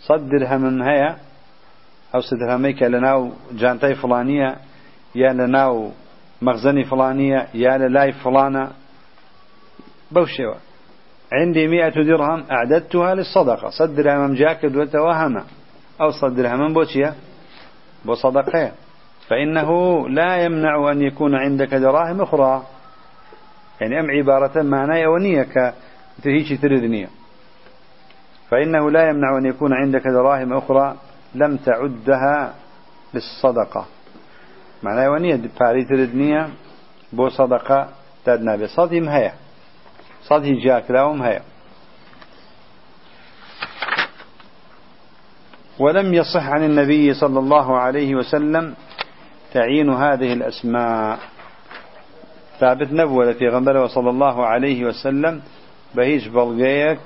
صد 0.00 0.28
درهم 0.28 0.82
هيا؟ 0.82 1.16
أو 2.14 2.20
سدرهميك 2.20 2.82
لناو 2.82 3.32
جانتي 3.52 3.94
فلانية 3.94 4.56
يا 5.14 5.32
لناو 5.32 5.90
مخزني 6.42 6.84
فلانية 6.84 7.48
يا 7.54 7.78
للاي 7.78 8.12
فلانة. 8.12 8.70
بوشيوة. 10.10 10.56
عندي 11.32 11.68
مئة 11.68 12.02
درهم 12.02 12.44
أعددتها 12.50 13.14
للصدقة. 13.14 13.70
صد 13.70 13.94
درهم 13.94 14.34
جاك 14.34 14.64
وتوهم. 14.64 15.36
أو 16.00 16.10
صد 16.10 16.36
درهم 16.36 16.72
بوشيا 16.72 17.14
بصدقة. 18.04 18.72
فإنه 19.28 20.08
لا 20.08 20.36
يمنع 20.36 20.92
أن 20.92 21.02
يكون 21.02 21.34
عندك 21.34 21.74
دراهم 21.74 22.20
أخرى. 22.20 22.62
يعني 23.80 24.00
أم 24.00 24.10
عبارة 24.10 24.62
معنى 24.62 25.06
ونية 25.06 25.42
كتهيش 25.42 26.60
تردنية. 26.60 27.08
فإنه 28.50 28.90
لا 28.90 29.08
يمنع 29.08 29.38
أن 29.38 29.46
يكون 29.46 29.72
عندك 29.72 30.06
دراهم 30.06 30.52
أخرى 30.52 30.96
لم 31.34 31.56
تعدها 31.56 32.54
للصدقة. 33.14 33.86
معنى 34.82 35.08
ونية 35.08 35.40
باري 35.60 35.84
تردنية 35.84 36.48
بو 37.12 37.28
صدقة 37.28 37.88
تدنا 38.24 38.56
بصدهم 38.56 39.08
هيا. 39.08 39.32
صده 40.28 40.52
جاك 40.64 40.90
لهم 40.90 41.22
هيا 41.22 41.42
ولم 45.78 46.14
يصح 46.14 46.46
عن 46.48 46.64
النبي 46.64 47.14
صلى 47.14 47.38
الله 47.38 47.78
عليه 47.78 48.14
وسلم 48.14 48.74
تعيين 49.52 49.90
هذه 49.90 50.32
الأسماء. 50.32 51.18
ثابت 52.60 52.92
نبوة 52.92 53.32
في 53.32 53.48
غنبلة 53.48 53.86
صلى 53.86 54.10
الله 54.10 54.46
عليه 54.46 54.84
وسلم 54.84 55.40
بهيج 55.94 56.28
بلغيك 56.28 56.98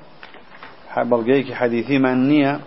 بلغيك 0.97 1.53
حديثي 1.53 1.99
معنية 1.99 2.59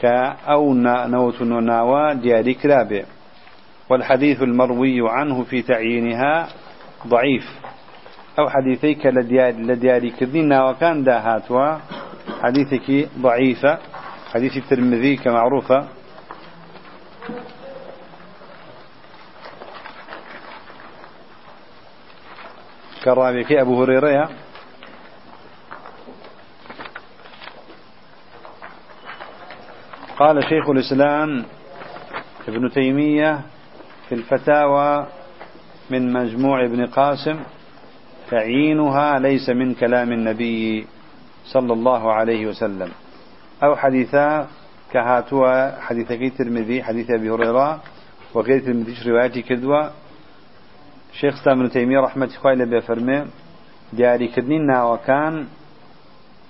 كأو 0.00 0.74
نوت 0.74 1.42
ناوى 1.42 2.14
دياري 2.14 2.54
كرابه 2.54 3.04
والحديث 3.90 4.42
المروي 4.42 5.10
عنه 5.10 5.44
في 5.44 5.62
تعيينها 5.62 6.48
ضعيف. 7.06 7.44
أو 8.38 8.48
حديثيك 8.48 9.06
لدياري 9.06 10.10
كذين 10.10 10.52
وكان 10.52 11.04
داهاتوا 11.04 11.78
حديثك 12.42 13.08
ضعيفة. 13.18 13.78
حديث 14.34 14.56
الترمذي 14.56 15.16
كمعروفة. 15.16 15.88
كرامك 23.04 23.52
أبو 23.52 23.82
هريرة. 23.82 24.30
قال 30.18 30.44
شيخ 30.44 30.68
الإسلام 30.68 31.44
ابن 32.48 32.70
تيمية 32.70 33.40
في 34.08 34.14
الفتاوى 34.14 35.06
من 35.90 36.12
مجموع 36.12 36.64
ابن 36.64 36.86
قاسم. 36.86 37.40
تعيينها 38.30 39.18
ليس 39.18 39.50
من 39.50 39.74
كلام 39.74 40.12
النبي 40.12 40.86
صلى 41.44 41.72
الله 41.72 42.12
عليه 42.12 42.46
وسلم. 42.46 42.90
أو 43.62 43.76
حديثا 43.76 44.46
كهاتوا 44.92 45.80
حديث 45.80 46.38
ترمذي 46.38 46.82
حديث 46.82 47.10
أبي 47.10 47.30
هريرة 47.30 47.80
وغير 48.34 48.60
ترمذي 48.60 48.94
روايتي 49.10 49.42
كدوة؟ 49.42 49.90
شيخ 51.12 51.44
سلام 51.44 51.62
بن 51.62 51.70
تيمية 51.70 52.00
رحمة 52.00 52.30
الله 52.44 52.64
بفرمي 52.64 53.26
دياري 53.92 54.28
كدنين 54.28 54.70
وكان 54.70 55.46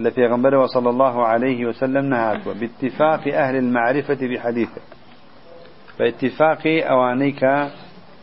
لفيغنبر 0.01 0.67
صلى 0.67 0.91
الله 0.91 1.27
عليه 1.27 1.67
وسلم 1.67 2.05
نهاتوا. 2.05 2.53
باتفاق 2.53 3.29
أهل 3.35 3.57
المعرفة 3.57 4.19
بحديثه. 4.21 4.81
باتفاق 5.99 6.63
أوانيك 6.67 7.45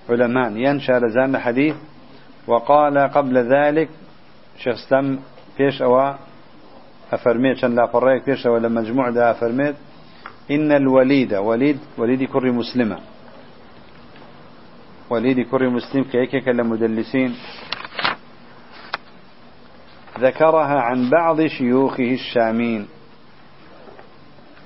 علماء. 0.09 0.51
ينشى 0.57 0.91
لزان 0.91 1.35
الحديث 1.35 1.75
وقال 2.47 2.97
قبل 2.97 3.37
ذلك 3.37 3.89
شيخ 4.57 4.75
سلام 4.89 5.19
فيش 5.57 5.81
أوا 5.81 6.13
أفرميت 7.11 7.57
شن 7.57 7.75
لا 7.75 7.87
فريك 7.87 8.23
فيش 8.23 8.45
ولا 8.45 8.69
مجموع 8.69 9.09
ده 9.09 9.31
أفرميت 9.31 9.75
إن 10.51 10.71
الوليد 10.71 11.33
وليد 11.33 11.79
وليد 11.97 12.23
كري 12.23 12.51
مسلمة. 12.51 12.99
وليد 15.09 15.39
كري 15.51 15.67
مسلم 15.69 16.03
كيك 16.03 16.47
مدلسين 16.47 17.35
ذكرها 20.19 20.81
عن 20.81 21.09
بعض 21.09 21.41
شيوخه 21.45 22.11
الشامين 22.13 22.87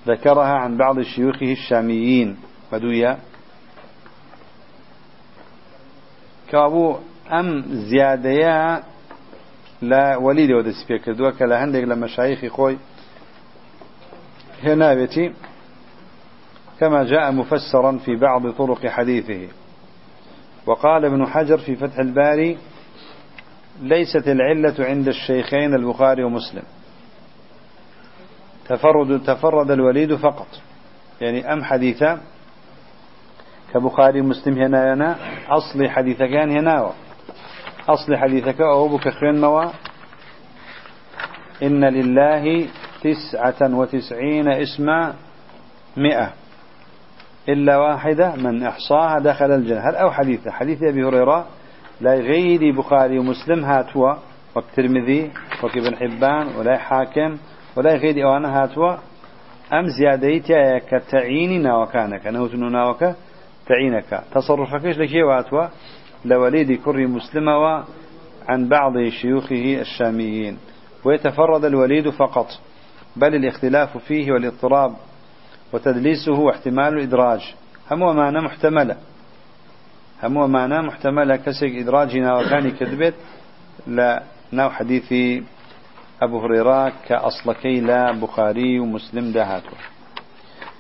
ذكرها 0.08 0.54
عن 0.54 0.78
بعض 0.78 1.02
شيوخه 1.02 1.52
الشاميين. 1.52 2.38
بدويا 2.72 3.18
كابو 6.52 6.98
أم 7.32 7.64
زيادة 7.70 8.84
لا 9.82 10.18
وليد 10.18 10.52
ودس 10.52 10.86
بيك 10.90 11.10
دوك 11.10 11.42
لهندق 11.42 11.80
لمشايخ 11.80 12.46
خوي. 12.46 12.78
هنا 14.64 14.94
بيتي. 14.94 15.34
كما 16.80 17.04
جاء 17.04 17.32
مفسرا 17.32 17.98
في 17.98 18.16
بعض 18.16 18.52
طرق 18.52 18.88
حديثه. 18.88 19.48
وقال 20.66 21.06
ابن 21.06 21.26
حجر 21.28 21.58
في 21.58 21.76
فتح 21.76 22.00
الباري 22.00 22.58
ليست 23.82 24.28
العلة 24.28 24.76
عند 24.80 25.08
الشيخين 25.08 25.74
البخاري 25.74 26.24
ومسلم. 26.24 26.64
تفرد 28.66 29.24
تفرد 29.24 29.72
الوليد 29.72 30.16
فقط. 30.16 30.48
يعني 31.22 31.54
أم 31.54 31.64
حديثا 31.64 32.22
كبخاري 33.74 34.22
مسلم 34.22 34.54
هنا 34.62 34.94
هنا 34.94 35.16
أصل 35.50 35.88
حديث 35.90 36.18
كان 36.18 36.52
هنا. 36.52 36.92
أصل 37.88 38.16
حديثك 38.16 38.62
أو 38.62 38.88
بك 38.88 39.24
موا 39.24 39.72
إن 41.64 41.86
لله 41.86 42.68
تسعة 43.04 43.76
وتسعين 43.76 44.48
اسما 44.48 45.14
مئة. 45.98 46.34
إلا 47.50 47.78
واحدة 47.78 48.36
من 48.36 48.64
إحصاها 48.64 49.20
دخل 49.20 49.52
الجنة. 49.52 49.80
هل 49.80 49.96
أو 49.96 50.12
حديث؟ 50.12 50.48
حديث 50.48 50.84
أبي 50.84 51.04
هريرة. 51.04 51.48
لا 52.02 52.14
غير 52.14 52.78
بخاري 52.78 53.20
ومسلم. 53.20 53.66
هاتوا 53.66 54.14
والترمذي 54.56 55.32
وكابن 55.64 55.96
حبان 55.96 56.48
ولا 56.60 56.78
حاكم 56.78 57.38
ولا 57.76 57.96
غير 57.96 58.26
أوانا 58.26 58.64
هاتوا 58.64 58.98
أم 59.74 59.86
زيادتي 60.00 60.80
كتعيننا 60.80 61.78
وكانك. 61.78 62.28
نوتن 62.28 62.72
ناوك 62.72 63.04
تعينك. 63.68 64.24
تصرفك 64.34 64.86
لكي 64.86 65.24
واتوا 65.24 65.68
لوليد 66.26 66.82
كر 66.82 67.08
مسلم 67.08 67.50
عن 68.48 68.68
بعض 68.70 69.08
شيوخه 69.08 69.82
الشاميين. 69.82 70.58
ويتفرد 71.04 71.66
الوليد 71.66 72.10
فقط 72.10 72.48
بل 73.16 73.36
الاختلاف 73.36 73.98
فيه 73.98 74.32
والاضطراب 74.32 74.94
وتدليسه 75.74 76.40
واحتمال 76.40 76.94
الإدراج. 76.94 77.56
هم 77.92 78.16
معنى 78.16 78.42
محتملة. 78.42 78.98
هم 80.24 80.52
معنى 80.52 80.82
محتملة. 80.82 81.36
كسك 81.36 81.72
إدراجنا 81.76 82.38
وكان 82.38 82.72
كذبت 82.72 83.14
لا 83.88 84.24
ناو 84.52 84.70
حديث 84.70 85.14
أبو 86.22 86.40
هريرة 86.40 86.92
كأصلكي 87.08 87.80
لا 87.80 88.12
بخاري 88.12 88.80
ومسلم 88.80 89.32
دهاته. 89.32 89.78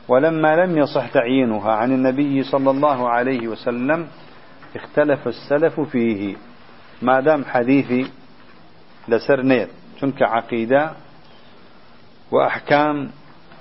ولما 0.08 0.56
لم 0.56 0.78
يصح 0.78 1.08
تعيينها 1.08 1.72
عن 1.72 1.92
النبي 1.92 2.44
صلى 2.44 2.72
الله 2.72 3.10
عليه 3.10 3.48
وسلم 3.48 4.08
اختلف 4.78 5.28
السلف 5.28 5.80
فيه. 5.80 6.36
ما 7.02 7.20
دام 7.20 7.46
حديثي 7.46 8.08
لسرنيت 9.08 9.70
تنك 10.02 10.22
عقيدة 10.22 10.92
وأحكام 12.32 13.10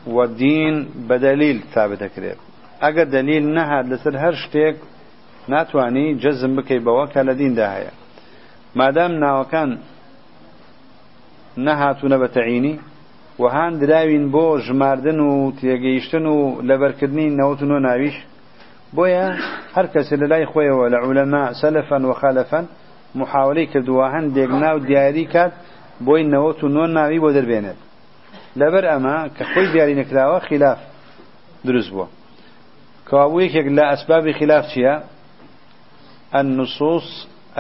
ودين 0.06 0.88
بدليل 1.08 1.62
ثابت 1.74 2.02
كريب 2.04 2.36
أجا 2.82 3.04
دليل 3.04 3.54
نها 3.54 3.82
لسر 3.82 4.18
هرشتك 4.18 4.76
ناتواني 5.48 6.14
جزم 6.14 6.56
بكي 6.56 6.78
بوكا 6.78 7.20
لدين 7.20 7.54
داهية 7.54 7.90
ما 8.74 8.90
دام 8.90 9.12
ناوكان 9.12 9.78
نهاتو 11.56 12.08
نبتعيني 12.08 12.78
وهان 13.38 13.78
دراوين 13.78 14.30
بو 14.30 14.58
جماردن 14.58 15.20
و 15.20 15.52
تيگەیشتن 15.60 16.26
و 16.26 16.62
لەبەرکردنی 16.62 17.28
نەوەت 17.38 17.70
و 17.70 17.72
نۆ 17.72 17.78
ناویش 18.96 19.16
بۆیە 19.16 19.26
هەر 19.76 19.86
کەس 19.92 20.12
لە 20.12 20.26
لای 20.32 20.46
خۆیەوە 20.46 20.86
لە 20.92 20.98
عولەما 21.04 21.44
سەلفەن 21.60 22.02
و 22.04 22.12
خەلەفەن 22.20 22.64
محاولەی 23.14 23.66
کردووە 23.72 24.06
هەندێک 24.14 24.50
ناو 24.64 24.78
دیاری 24.78 25.26
کات 25.26 25.52
بۆی 26.06 26.22
نەوەت 26.32 26.58
و 26.64 26.68
نۆ 26.68 26.84
ناوی 26.96 27.20
بۆ 27.24 27.30
دەربێنێت 27.36 27.78
لەبەر 28.60 28.84
ئەمە 28.92 29.16
کە 29.36 29.44
خۆی 29.50 29.68
دیاری 29.72 29.94
نەکراوە 30.00 30.38
خلاف 30.48 30.78
دروست 31.66 31.90
بووە 31.94 32.06
کەوابوو 33.08 33.44
یەکێک 33.46 33.66
لە 33.76 33.84
ئەسبابی 33.90 34.32
خلاف 34.40 34.64
چییە 34.72 34.94
النصوص 36.40 37.08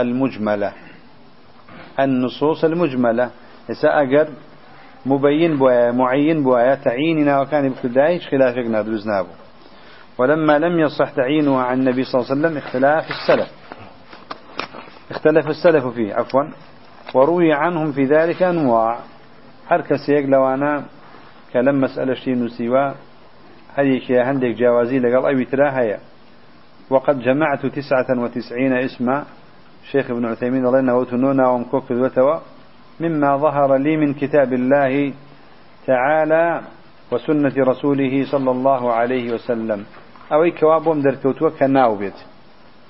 المجملة. 0.02 0.72
النصوص 1.98 2.64
المجملة. 2.64 3.30
يسا 3.68 4.26
مبين 5.06 5.56
بوايا 5.58 5.92
معين 5.92 6.42
بوايا 6.44 6.74
تعيننا 6.74 7.40
وكان 7.40 7.68
بكدايش 7.68 8.28
خلافك 8.28 8.66
نادرز 8.66 9.06
نابو. 9.08 9.45
ولما 10.18 10.58
لم 10.58 10.80
يصح 10.80 11.10
تعيينها 11.10 11.62
عن 11.64 11.78
النبي 11.78 12.04
صلى 12.04 12.20
الله 12.20 12.30
عليه 12.30 12.40
وسلم 12.40 12.56
اختلاف 12.56 13.04
السلف. 13.10 13.50
اختلف 15.10 15.48
السلف 15.48 15.86
فيه 15.86 16.14
عفوا. 16.14 16.42
وروي 17.14 17.52
عنهم 17.52 17.92
في 17.92 18.04
ذلك 18.04 18.42
أنواع. 18.42 18.98
هر 19.68 19.80
كسيك 19.80 20.26
لو 20.28 20.54
أنا 20.54 20.84
كلام 21.52 21.80
مسألة 21.80 22.14
شيء 22.14 22.34
نسيوا 22.34 22.92
هذيك 23.74 24.10
عندك 24.10 24.54
جوازي 24.56 24.98
لقال 24.98 25.26
أي 25.26 25.44
تراها 25.44 25.98
وقد 26.90 27.20
جمعت 27.20 27.66
تسعة 27.66 28.22
وتسعين 28.22 28.72
اسما. 28.72 29.24
شيخ 29.92 30.10
ابن 30.10 30.24
عثيمين 30.26 30.66
الله 30.66 30.80
إنه 30.80 30.96
وتنونا 30.96 31.48
ومكوك 31.48 31.90
الوتوى 31.90 32.40
مما 33.00 33.36
ظهر 33.36 33.76
لي 33.76 33.96
من 33.96 34.14
كتاب 34.14 34.52
الله 34.52 35.12
تعالى 35.86 36.60
وسنة 37.12 37.52
رسوله 37.58 38.24
صلى 38.30 38.50
الله 38.50 38.92
عليه 38.92 39.34
وسلم. 39.34 39.84
أو 40.32 40.42
أي 40.42 40.50
كوابهم 40.50 41.00
دركوتوا 41.02 41.50
كناو 41.50 41.96
بيت 41.96 42.18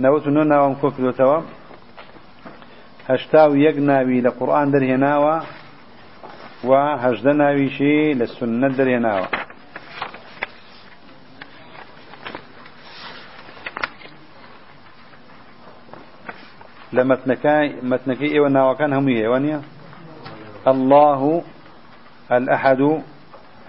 نوت 0.01 0.27
نونا 0.27 0.61
ومكوك 0.61 0.95
الوتوى 0.99 1.43
هشتاو 3.09 3.55
يقناوي 3.55 4.21
لقرآن 4.21 4.71
درهناوى 4.71 5.43
وهجدناوي 6.65 7.71
شي 7.71 8.15
للسنة 8.15 8.69
درهناوى 8.69 9.27
لمتنكاي 16.93 17.75
متنكي 17.83 18.33
أيوه 18.33 18.49
ناوكان 18.49 18.93
هم 18.93 19.09
ايوانيا 19.09 19.63
الله 20.69 21.43
الأحد 22.33 23.03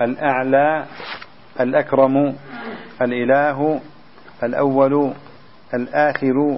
الأعلى 0.01 0.85
الأكرم 1.59 2.35
الإله 3.01 3.81
الأول 4.43 5.13
الآخر 5.73 6.57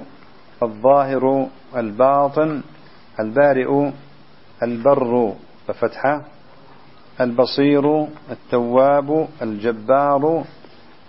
الظاهر 0.62 1.48
الباطن 1.76 2.62
البارئ 3.20 3.90
البر 4.62 5.34
بفتحة 5.68 6.24
البصير 7.20 8.06
التواب 8.30 9.28
الجبار 9.42 10.44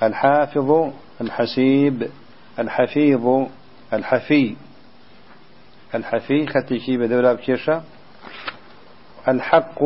الحافظ 0.03 0.91
الحسيب 1.21 2.09
الحفيظ 2.59 3.47
الحفي 3.93 4.55
الحفي 5.95 6.47
ختيكي 6.47 6.97
بدولا 6.97 7.33
بكيشة 7.33 7.81
الحق 9.27 9.83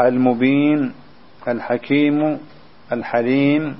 المبين 0.00 0.92
الحكيم 1.48 2.38
الحليم 2.92 3.76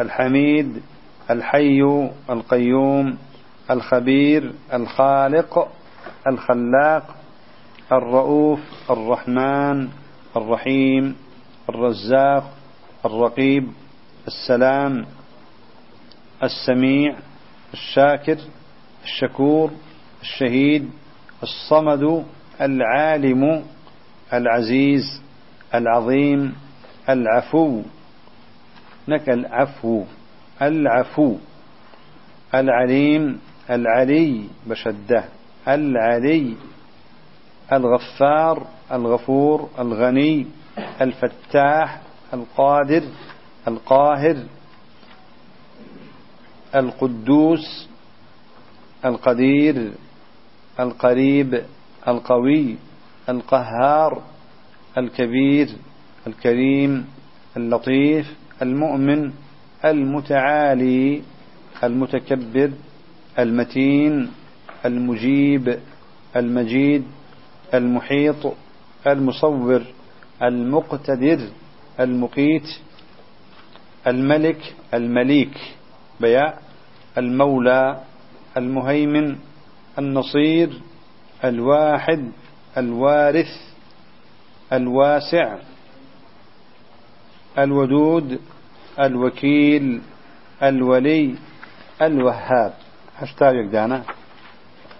الحميد 0.00 0.82
الحي 1.30 1.82
القيوم 2.30 3.18
الخبير 3.70 4.52
الخالق 4.72 5.68
الخلاق 6.26 7.14
الرؤوف 7.92 8.60
الرحمن 8.90 9.88
الرحيم 10.36 11.16
الرزاق 11.68 12.50
الرقيب 13.04 13.68
السلام 14.26 15.06
السميع 16.42 17.16
الشاكر 17.72 18.36
الشكور 19.04 19.70
الشهيد 20.22 20.90
الصمد 21.42 22.24
العالم 22.60 23.64
العزيز 24.32 25.22
العظيم 25.74 26.54
العفو. 27.08 27.82
نك 29.08 29.28
العفو 29.28 30.04
العفو 30.62 31.36
العليم 32.54 33.40
العلي 33.70 34.44
بشده 34.66 35.24
العلي 35.68 36.54
الغفار 37.72 38.66
الغفور 38.92 39.70
الغني 39.78 40.46
الفتاح 41.00 42.00
القادر 42.34 43.02
القاهر 43.68 44.36
القدوس 46.74 47.88
القدير 49.04 49.92
القريب 50.80 51.62
القوي 52.08 52.76
القهار 53.28 54.22
الكبير 54.98 55.68
الكريم 56.26 57.06
اللطيف 57.56 58.37
المؤمن 58.62 59.32
المتعالي 59.84 61.22
المتكبر 61.84 62.70
المتين 63.38 64.30
المجيب 64.84 65.78
المجيد 66.36 67.04
المحيط 67.74 68.52
المصور 69.06 69.82
المقتدر 70.42 71.40
المقيت 72.00 72.68
الملك 74.06 74.74
المليك 74.94 75.54
بياء 76.20 76.62
المولى 77.18 78.00
المهيمن 78.56 79.36
النصير 79.98 80.70
الواحد 81.44 82.32
الوارث 82.78 83.52
الواسع. 84.72 85.56
الودود 87.58 88.40
الوكيل 89.00 90.00
الولي 90.62 91.34
الوهاب. 92.02 92.72
هشتاويك 93.16 93.70
دانا. 93.72 94.02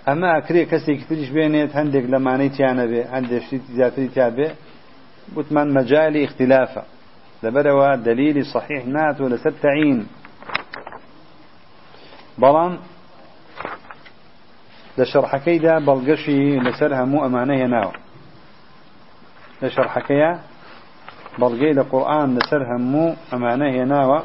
أما 0.08 0.38
أكري 0.38 0.64
كسي 0.64 0.94
كتريش 0.94 1.30
بينيت 1.30 1.76
هندك 1.76 2.02
لماني 2.02 2.48
تيانا 2.48 2.86
بي 2.86 3.02
عندك 3.02 3.42
شتي 3.42 3.60
زياتري 3.72 4.08
تيابي. 4.08 4.50
بتمن 5.36 5.74
مجالي 5.74 6.24
اختلافا 6.24 6.84
لبروا 7.42 7.94
دليل 7.94 8.46
صحيح 8.46 8.86
نات 8.86 9.20
ولا 9.20 9.36
ستعين. 9.36 10.06
بلان 12.38 12.78
لشرحكي 14.98 15.58
دا 15.58 15.78
بلقشي 15.78 16.58
لسرها 16.58 17.04
مو 17.04 17.26
أمانه 17.26 17.66
ناو. 17.66 17.92
لشرحكي 19.62 20.38
لقرآن 21.38 22.38
لسرها 22.38 22.76
مو 22.78 23.16
أمانة 23.32 23.84
ناو 23.84 24.22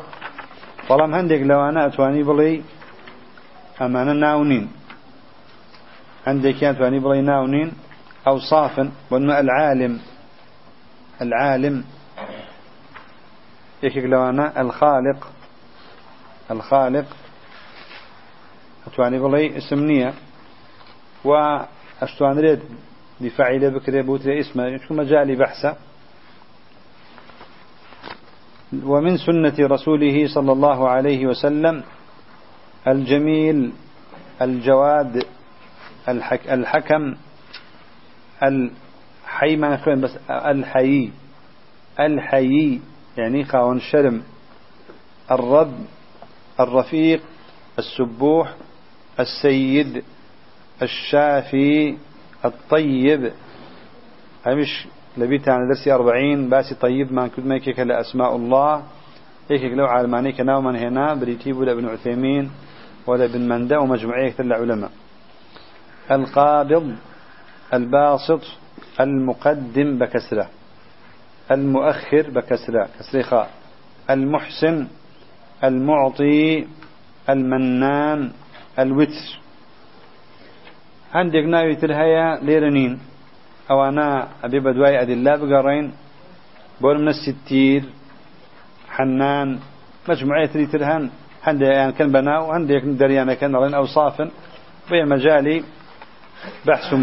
بلام 0.89 1.13
هندك 1.13 1.41
لو 1.41 1.69
أنا 1.69 1.85
أتواني 1.85 2.23
بلي 2.23 2.61
أمانة 3.81 4.13
ناونين. 4.13 4.71
عندك 6.27 6.55
كانت 6.55 6.81
واني 6.81 6.99
بلي 6.99 7.21
ناونين. 7.21 7.71
أوصافا 8.27 8.91
وأنه 9.11 9.39
العالم. 9.39 9.99
العالم. 11.21 11.83
يكيك 13.83 14.05
لو 14.05 14.29
أنا 14.29 14.61
الخالق. 14.61 15.27
الخالق. 16.51 17.05
أتواني 18.87 19.19
بلي 19.19 19.57
اسمنية 19.57 20.13
وأشتوان 21.25 22.39
ريد 22.39 22.59
بفعيلة 23.21 23.69
بكري 23.69 24.01
بوتري 24.01 24.39
اسمه. 24.39 24.77
شو 24.77 24.93
مجالي 24.93 25.35
بحثة. 25.35 25.75
ومن 28.85 29.17
سنة 29.17 29.55
رسوله 29.59 30.27
صلى 30.27 30.51
الله 30.51 30.89
عليه 30.89 31.27
وسلم 31.27 31.83
الجميل 32.87 33.71
الجواد 34.41 35.25
الحك 36.07 36.49
الحكم 36.49 37.15
الحي 38.43 39.55
ما 39.55 39.73
نخوين 39.73 40.01
بس 40.01 40.17
الحي 40.29 41.09
الحي 41.99 42.79
يعني 43.17 43.43
خاون 43.43 43.79
شرم 43.79 44.23
الرب 45.31 45.73
الرفيق 46.59 47.21
السبوح 47.79 48.53
السيد 49.19 50.03
الشافي 50.81 51.97
الطيب. 52.45 53.31
همش 54.47 54.87
لبيت 55.17 55.49
عن 55.49 55.67
درسي 55.67 55.93
أربعين 55.93 56.49
باسي 56.49 56.75
طيب 56.75 57.13
ما 57.13 57.27
كنت 57.27 57.45
ما 57.45 57.55
يكيك 57.55 57.79
لأسماء 57.79 58.35
الله. 58.35 58.83
يكيك 59.49 59.73
لو 59.73 59.85
عالماني 59.85 60.31
كناو 60.31 60.61
من 60.61 60.75
هنا 60.75 61.13
بريتيب 61.13 61.57
ولا 61.57 61.71
ابن 61.71 61.85
عثيمين 61.89 62.51
ولا 63.07 63.25
ابن 63.25 63.47
مندى 63.49 63.75
ومجموعية 63.75 64.31
كتل 64.31 64.53
علماء 64.53 64.91
القابض 66.11 66.95
الباسط 67.73 68.41
المقدم 68.99 69.97
بكسرة. 69.97 70.49
المؤخر 71.51 72.29
بكسرة 72.29 72.89
كسر 72.99 73.47
عندك 81.13 81.43
ناوي 81.43 81.75
ترهيا 81.75 82.39
ليرنين. 82.41 82.99
أو 83.71 83.83
أنا 83.89 84.27
أبي 84.43 84.59
بدواي 84.59 85.01
أدلة 85.01 85.35
بقرين 85.35 85.93
بول 86.81 87.01
من 87.01 87.07
الستير 87.07 87.83
حنان 88.89 89.59
مجموعة 90.09 90.45
تري 90.45 90.65
ترهن 90.65 91.09
عندي 91.43 91.65
يعني 91.65 91.91
كان 91.91 92.11
بناو 92.11 92.51
عندك 92.51 92.83
دريانا 92.83 93.33
كان 93.33 93.55
أوصافا 93.55 94.31
بين 94.89 95.07
مجالي 95.09 95.63
بحث 96.65 96.93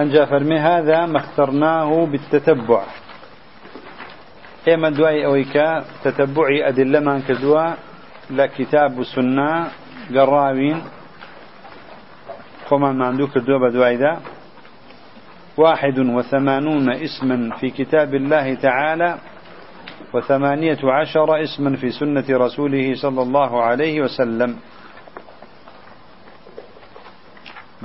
ومناقشة 0.00 0.24
أنجا 0.24 0.24
فرمي 0.24 0.58
هذا 0.58 1.06
ما 1.06 1.18
اخترناه 1.18 2.06
بالتتبع. 2.06 2.82
إما 4.68 4.90
دواي 4.90 5.26
أويكا 5.26 5.84
تتبعي 6.04 6.68
أدلة 6.68 7.00
من 7.00 7.22
كدوا 7.22 7.74
لكتاب 8.30 8.98
وسنة 8.98 9.70
قراوين 10.14 10.82
خما 12.68 12.92
ما 12.92 13.06
عندك 13.06 13.28
كدوا 13.34 13.58
بدواي 13.68 13.96
ذا 13.96 14.20
واحد 15.56 15.98
وثمانون 15.98 16.90
اسما 16.90 17.56
في 17.56 17.70
كتاب 17.70 18.14
الله 18.14 18.54
تعالى 18.54 19.18
وثمانية 20.14 20.78
عشر 20.84 21.42
اسما 21.42 21.76
في 21.76 21.90
سنة 21.90 22.24
رسوله 22.30 22.94
صلى 22.94 23.22
الله 23.22 23.62
عليه 23.62 24.00
وسلم. 24.00 24.56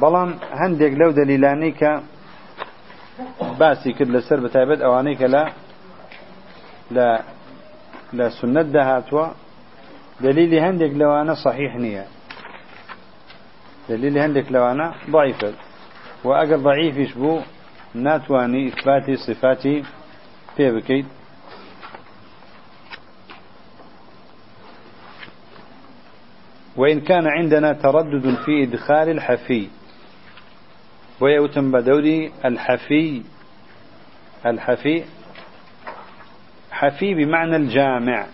بەڵام 0.01 0.29
هەندێک 0.61 0.93
لەو 1.01 1.11
دەلیلانەی 1.19 1.73
کە 1.79 1.91
باسی 3.59 3.91
کرد 3.97 4.09
لەسەر 4.15 4.39
بەتایبەت 4.45 4.79
ئەوانەی 4.85 5.15
کە 5.19 5.27
لە 5.35 5.43
لە 6.95 7.07
لە 8.17 8.27
سنت 8.39 8.67
داهاتوە 8.75 9.25
دلیلی 10.25 10.59
هەندێک 10.65 10.93
لەوانە 11.01 11.35
صحیح 11.45 11.73
نییە 11.83 12.05
دلیلی 13.89 14.19
هەندێک 14.25 14.47
لەوانە 14.55 14.87
ضعیفە 15.13 15.49
و 16.25 16.27
ئەگەر 16.39 16.59
ضعیفیش 16.67 17.11
ناتواني 17.95 18.67
إثبات 18.67 19.11
صفاتي 19.11 19.83
في 20.57 20.71
بكيت 20.71 21.05
وإن 26.77 26.99
كان 27.01 27.27
عندنا 27.27 27.73
تردد 27.73 28.35
في 28.45 28.63
إدخال 28.63 29.09
الحفي. 29.09 29.69
ويوتم 31.21 31.71
بدوري 31.71 32.31
الحفي 32.45 33.23
الحفي 34.45 35.03
حفي 36.71 37.13
بمعنى 37.13 37.55
الجامع 37.55 38.25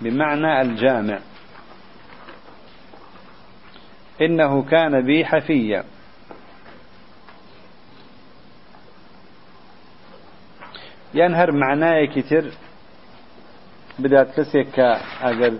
بمعنى 0.00 0.60
الجامع. 0.60 1.18
إنه 4.22 4.62
كان 4.62 5.00
بي 5.06 5.24
حفيا 5.24 5.84
ينهر 11.14 11.52
معناه 11.52 12.04
كتير. 12.04 12.52
بدأت 13.98 14.40
كسيك 14.40 14.78
أجل 15.22 15.58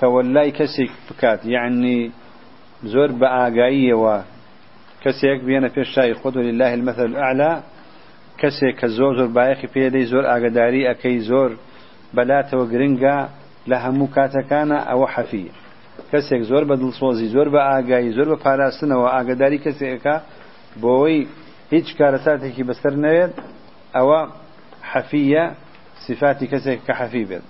تولاي 0.00 0.50
كسيك 0.50 0.92
بكات. 1.10 1.44
يعني 1.44 2.10
زور 2.84 3.12
بآقائية 3.12 4.24
كسيك 5.02 5.44
بينا 5.44 5.68
في 5.68 5.80
الشاي 5.80 6.14
خذ 6.14 6.38
لله 6.38 6.74
المثل 6.74 7.04
الأعلى 7.04 7.62
كسيك 8.38 8.86
زور 8.86 9.16
زور 9.16 9.26
بايخي 9.26 9.66
في 9.66 9.80
يدي 9.86 10.04
زور 10.04 10.26
أقداري 10.26 10.90
أكي 10.90 11.20
زور 11.20 11.56
بلات 12.14 12.54
وقرنقا 12.54 13.28
لها 13.66 13.90
مكاتكانا 13.90 14.78
أو 14.78 15.06
حفي 15.06 15.46
كسيك 16.12 16.42
زور 16.42 16.64
بدل 16.64 16.92
صوزي 16.92 17.28
زور 17.28 17.48
بآقاي 17.48 18.12
زور 18.12 18.34
بپاراستنا 18.34 18.96
وآقداري 18.96 19.58
كسيكا 19.58 20.22
بوي 20.76 21.26
هيج 21.72 21.94
كارساتك 21.98 22.60
بسر 22.60 22.94
نويد 22.94 23.30
أو 23.96 24.28
حفية 24.82 25.54
صفات 26.08 26.44
كسيك 26.44 26.80
كحفيبه 26.88 27.40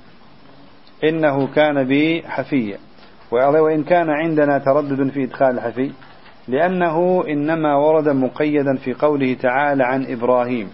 إنه 1.04 1.46
كان 1.46 1.84
بي 1.84 2.22
حفيا 2.26 2.78
وإن 3.32 3.84
كان 3.84 4.10
عندنا 4.10 4.58
تردد 4.58 5.10
في 5.10 5.24
إدخال 5.24 5.54
الحفي 5.54 5.92
لأنه 6.50 7.24
إنما 7.28 7.76
ورد 7.76 8.08
مقيدا 8.08 8.76
في 8.76 8.94
قوله 8.94 9.34
تعالى 9.34 9.84
عن 9.84 10.06
إبراهيم. 10.06 10.70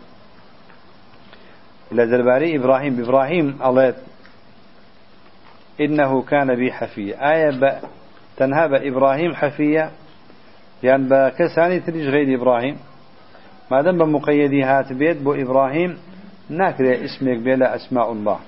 لزرباري 1.93 2.57
إبراهيم. 2.57 3.01
إبراهيم 3.01 3.59
الله 3.65 3.95
إنه 5.81 6.23
كان 6.23 6.55
بي 6.55 6.73
حفيا 6.73 7.33
آية. 7.33 7.81
تنهاب 8.37 8.75
إبراهيم 8.75 9.35
حفيا 9.35 9.91
يعني 10.83 11.09
بكساني 11.09 11.81
تريج 11.81 12.09
غير 12.09 12.41
إبراهيم. 12.41 12.77
ما 13.71 13.83
دام 13.83 13.99
بمقيدي 13.99 14.63
هات 14.63 14.93
بيت 14.93 15.23
بو 15.23 15.35
إبراهيم 15.35 15.99
ناكري 16.51 17.05
اسمك 17.05 17.39
بلا 17.39 17.75
أسماء 17.75 18.13
الله. 18.13 18.39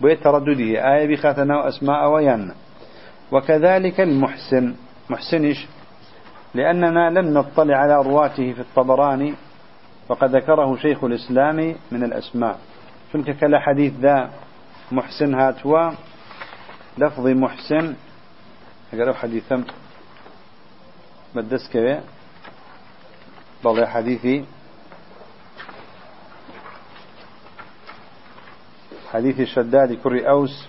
بيت 0.00 0.24
تردده. 0.24 0.94
آية 0.94 1.06
بخاتنا 1.06 1.68
أسماء 1.68 2.10
ويانا 2.10 2.54
وكذلك 3.32 4.00
المحسن. 4.00 4.74
محسنش 5.10 5.66
لأننا 6.54 7.10
لم 7.10 7.38
نطلع 7.38 7.76
على 7.76 7.94
رواته 7.94 8.52
في 8.52 8.60
الطبراني 8.60 9.34
وقد 10.08 10.36
ذكره 10.36 10.76
شيخ 10.76 11.04
الإسلام 11.04 11.76
من 11.92 12.04
الأسماء. 12.04 12.58
شنك 13.12 13.38
كلا 13.38 13.60
حديث 13.60 13.92
ذا 14.00 14.30
محسن 14.92 15.34
هاتوا 15.34 15.90
لفظ 16.98 17.26
محسن 17.26 17.94
أقرأ 18.94 19.12
حديثا. 19.12 19.64
بدس 21.34 21.76
ضل 23.64 23.86
حديثي. 23.86 24.44
حديث 29.12 29.40
الشداد 29.40 29.92
كري 29.92 30.28
أوس 30.28 30.68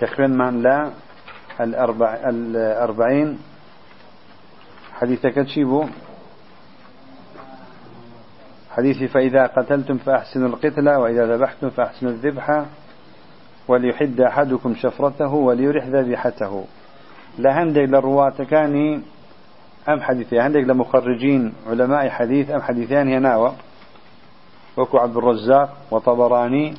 كخوين 0.00 0.30
من 0.30 0.62
لا 0.62 0.92
الأربع 1.60 2.14
الأربعين. 2.28 3.38
حديثك 5.00 5.34
تشيبو 5.34 5.84
حديث 8.70 9.02
فإذا 9.02 9.46
قتلتم 9.46 9.96
فأحسنوا 9.98 10.48
القتلة 10.48 10.98
وإذا 10.98 11.36
ذبحتم 11.36 11.70
فأحسنوا 11.70 12.12
الذبحة 12.12 12.66
وليحد 13.68 14.20
أحدكم 14.20 14.74
شفرته 14.74 15.34
وليرح 15.34 15.86
ذبيحته. 15.86 16.64
لهندق 17.38 17.80
للرواة 17.80 18.44
كاني 18.50 19.00
أم 19.88 20.00
حديثي 20.00 20.40
هندق 20.40 20.60
لمخرجين 20.60 21.52
علماء 21.66 22.08
حديث 22.08 22.50
أم 22.50 22.62
حديثان 22.62 23.08
هناوة 23.08 23.54
وكو 24.76 24.98
عبد 24.98 25.16
الرزاق 25.16 25.76
وطبراني. 25.90 26.74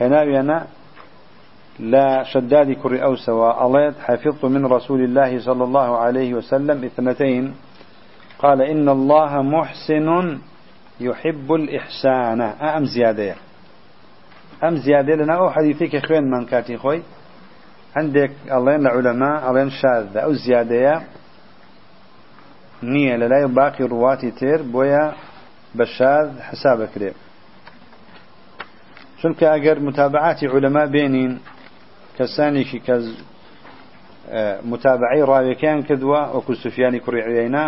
هناوي 0.00 0.40
أنا 0.40 0.66
لا 1.78 2.22
شداد 2.22 2.72
كر 2.72 3.04
أوس 3.04 3.28
وأليت 3.28 3.94
حفظت 4.00 4.44
من 4.44 4.66
رسول 4.66 5.00
الله 5.04 5.40
صلى 5.40 5.64
الله 5.64 5.98
عليه 5.98 6.34
وسلم 6.34 6.84
اثنتين. 6.84 7.54
قال 8.38 8.62
إن 8.62 8.88
الله 8.88 9.42
محسن 9.42 10.38
يحب 11.00 11.52
الإحسان. 11.52 12.40
أم 12.40 12.84
زيادة؟ 12.84 13.34
أم 14.64 14.76
زيادة 14.76 15.14
لنا 15.14 15.34
أو 15.34 15.50
حديثك 15.50 16.06
خوين 16.06 16.30
من 16.30 16.44
كاتي 16.44 16.76
خوي؟ 16.76 17.02
عندك 17.96 18.30
الله 18.52 18.76
العلماء 18.76 19.50
الله 19.50 19.68
شاذ. 19.68 20.16
أو 20.16 20.32
زيادة؟ 20.32 21.02
نية 22.82 23.16
للا 23.16 23.46
باقي 23.46 23.84
رواتي 23.84 24.30
تير 24.30 24.62
بويا 24.62 25.12
بشاذ 25.74 26.40
حسابك 26.40 26.92
ليه 26.96 27.12
چونکە 29.20 29.46
ئەگەر 29.54 29.78
متابعاتی 29.88 30.46
علەما 30.54 30.84
بێنین 30.94 31.32
کەسانێکی 32.18 32.78
کە 32.86 32.96
متابعی 34.70 35.22
ڕاوەکەیان 35.30 35.80
کردووە 35.88 36.20
وەکو 36.36 36.52
سوفیانی 36.62 37.00
کوڕی 37.04 37.22
عوێنا 37.28 37.66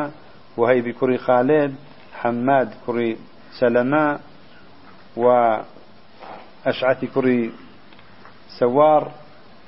وهەیبی 0.59 0.93
کوڕی 0.99 1.19
خالد 1.27 1.73
حماد 2.21 2.69
کوڕی 2.85 3.11
سەلەما 3.59 4.07
و 5.17 5.27
ئەشعەتی 6.67 7.09
کوڕی 7.15 7.41
سوار. 8.59 9.05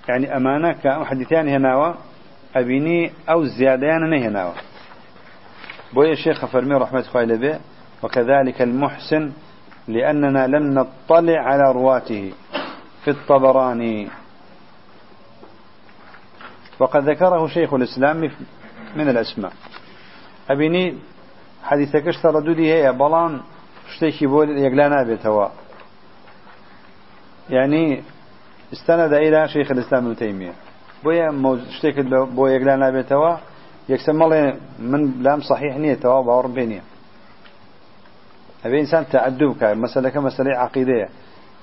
يعني 0.09 0.37
أمانة 0.37 0.73
كحديثان 0.73 1.49
هناوة 1.49 1.95
أبيني 2.57 3.13
أو 3.29 3.45
زيادان 3.45 4.11
نهناوة 4.11 4.55
بويا 5.95 6.13
الشيخ 6.13 6.47
فرمي 6.47 6.75
رحمة 6.75 7.05
الله 7.15 7.37
به 7.37 7.59
وكذلك 8.03 8.63
المحسن 8.63 9.33
لأننا 9.89 10.47
لم 10.47 10.75
نطلع 10.75 11.39
على 11.41 11.73
رواته. 11.73 12.33
في 13.05 13.11
الطبراني. 13.11 14.09
وقد 16.81 17.03
ذكره 17.11 17.47
شيخ 17.47 17.75
الإسلام 17.75 18.31
من 18.97 19.09
الأسماء. 19.09 19.53
أبيني 20.51 20.85
حديثەکەش 21.69 22.17
تەڕەدودی 22.25 22.67
هەیە 22.75 22.93
بەڵام 23.01 23.33
شتێکی 23.93 24.27
بۆ 24.33 24.41
یەکلا 24.67 24.87
نابێتەوە 24.95 25.47
یعنی 27.57 27.85
ئستانە 28.75 29.07
دایرا 29.13 29.43
شەیخ 29.55 29.69
لەستان 29.79 30.03
وتەیمە 30.11 30.53
بۆیە 31.05 31.29
شتێکت 31.77 32.07
بۆ 32.37 32.45
یەکلا 32.55 32.75
نابێتەوە 32.83 33.33
یەکسە 33.93 34.13
مەڵێ 34.21 34.43
من 34.91 35.03
لام 35.25 35.41
صحیح 35.51 35.75
نییەتەوە 35.85 36.19
باوەڕم 36.27 36.53
پێ 36.57 36.65
نییە 36.71 36.85
ئەبێ 38.63 38.77
ئینسان 38.83 39.05
تعدو 39.13 39.47
بکە 39.53 39.69
مەسلەکە 39.85 40.21
مەسلەی 40.29 40.57
عقیدەیە 40.65 41.09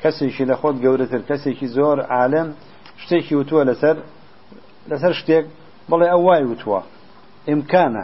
کەسێکی 0.01 0.45
لە 0.49 0.55
خۆت 0.61 0.75
گەورەتر 0.83 1.21
کەسێکی 1.29 1.67
زۆر 1.77 1.97
عالم 2.15 2.47
شتێکی 3.03 3.35
وتووە 3.39 3.63
لەسەر 3.69 3.95
لسر 4.89 5.13
شتيك 5.19 5.45
بڵێ 5.89 6.07
ئەو 6.11 6.21
وای 6.27 6.43
وتووە. 6.51 6.81
ئیمکانە. 7.49 8.03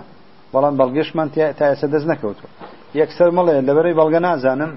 بەڵام 0.53 0.75
بەڵگەشمان 0.79 1.27
تا 1.57 1.65
ئێستا 1.71 1.87
دەست 1.93 2.07
نەکەوتوە. 2.11 2.49
یەکسەر 2.99 3.29
مڵێ 3.37 3.55
لەبەرەی 3.67 3.95
بەڵگە 3.99 4.19
نازانم. 4.27 4.71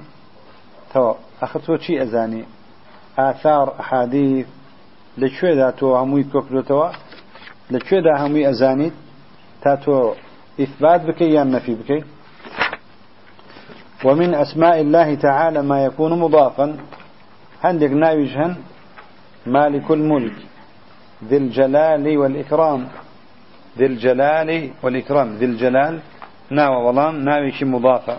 تەوە 0.92 1.12
ئەخە 1.40 1.59
تۆ 1.64 1.74
چی 1.84 1.94
ئەزانی؟ 2.00 2.44
ئاثار 3.18 3.68
حادیث 3.88 4.46
لەکوێدا 5.20 5.68
تۆ 5.78 5.88
هەمووی 6.00 6.26
کۆکرێتەوە؟ 6.32 6.88
لەکوێدا 7.74 8.12
هەمووی 8.22 8.46
ئەزانیت؟ 8.48 8.94
تا 9.62 9.72
تۆ 9.84 9.96
إثبات 10.64 11.00
بكي 11.09 11.28
يا 11.36 11.44
نفي 11.44 11.74
بكي 11.80 12.00
ومن 14.07 14.30
أسماء 14.44 14.76
الله 14.84 15.09
تعالى 15.14 15.61
ما 15.70 15.78
يكون 15.86 16.12
مضافا. 16.24 16.66
هندق 17.64 17.90
ناويجهن 17.90 18.52
مالك 19.46 19.90
الملك 19.90 20.36
ذي 21.29 21.37
الجلال 21.37 22.18
والإكرام. 22.18 22.81
ذي 23.79 23.87
الجلال 23.87 24.51
والإكرام. 24.83 25.29
ذي 25.41 25.45
الجلال. 25.45 25.95
ناوى 26.51 26.79
ولام 26.87 27.14
ناوي 27.29 27.51
شي 27.53 27.64
مضافة. 27.64 28.16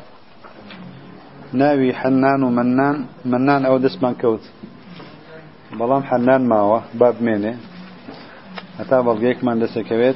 ناوي 1.53 1.93
حنان 1.93 2.43
ومنان. 2.43 3.05
منان 3.26 3.66
أو 3.66 3.78
دسمان 3.78 4.14
كوت 4.22 4.43
بلام 5.80 6.03
حنان 6.03 6.41
ماوى 6.47 6.82
باب 6.93 7.16
ميني 7.22 7.55
هتا 8.80 9.01
بلغيك 9.01 9.43
من 9.43 9.60
دسا 9.60 9.82
كويت. 9.82 10.16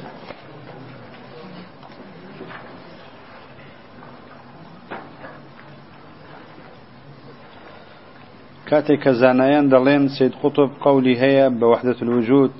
كاتي 8.66 8.96
زانایان 9.12 9.68
دلين 9.68 10.08
سيد 10.08 10.32
قطب 10.42 10.70
قولي 10.80 11.20
هي 11.20 11.50
بوحدة 11.50 11.96
الوجود. 12.02 12.50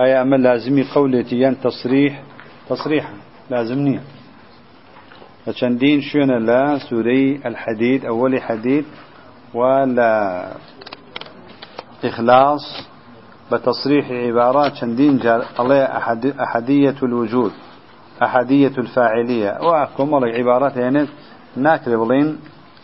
أي 0.00 0.22
أما 0.22 0.36
لازمي 0.36 0.82
قولتي 0.94 1.36
ين 1.40 1.60
تصريح 1.60 2.22
تصريحا 2.68 3.14
لازمني. 3.50 4.00
فشندين 5.46 6.00
شونا 6.00 6.32
لا 6.38 6.78
سوري 6.78 7.40
الحديد 7.46 8.04
أول 8.04 8.42
حديد 8.42 8.84
ولا 9.54 10.48
إخلاص 12.04 12.88
بتصريح 13.52 14.10
عبارات 14.10 14.74
شندين 14.74 15.18
جال 15.18 15.42
الله 15.60 15.84
أحد 15.84 16.26
أحدية 16.26 16.94
الوجود 17.02 17.52
أحدية 18.22 18.72
الفاعلية. 18.78 19.58
وأكم 19.62 20.14
الله 20.14 20.28
عبارات 20.28 20.76
يعني 20.76 21.06
ناكربلين 21.56 22.38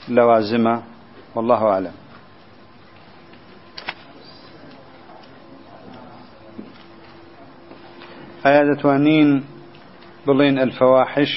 لوازمة 0.08 0.82
والله 1.34 1.62
أعلم. 1.66 1.92
ئایا 8.45 8.62
دەتوانین 8.70 9.30
بڵێن 10.26 10.57
الفەواحش 10.64 11.32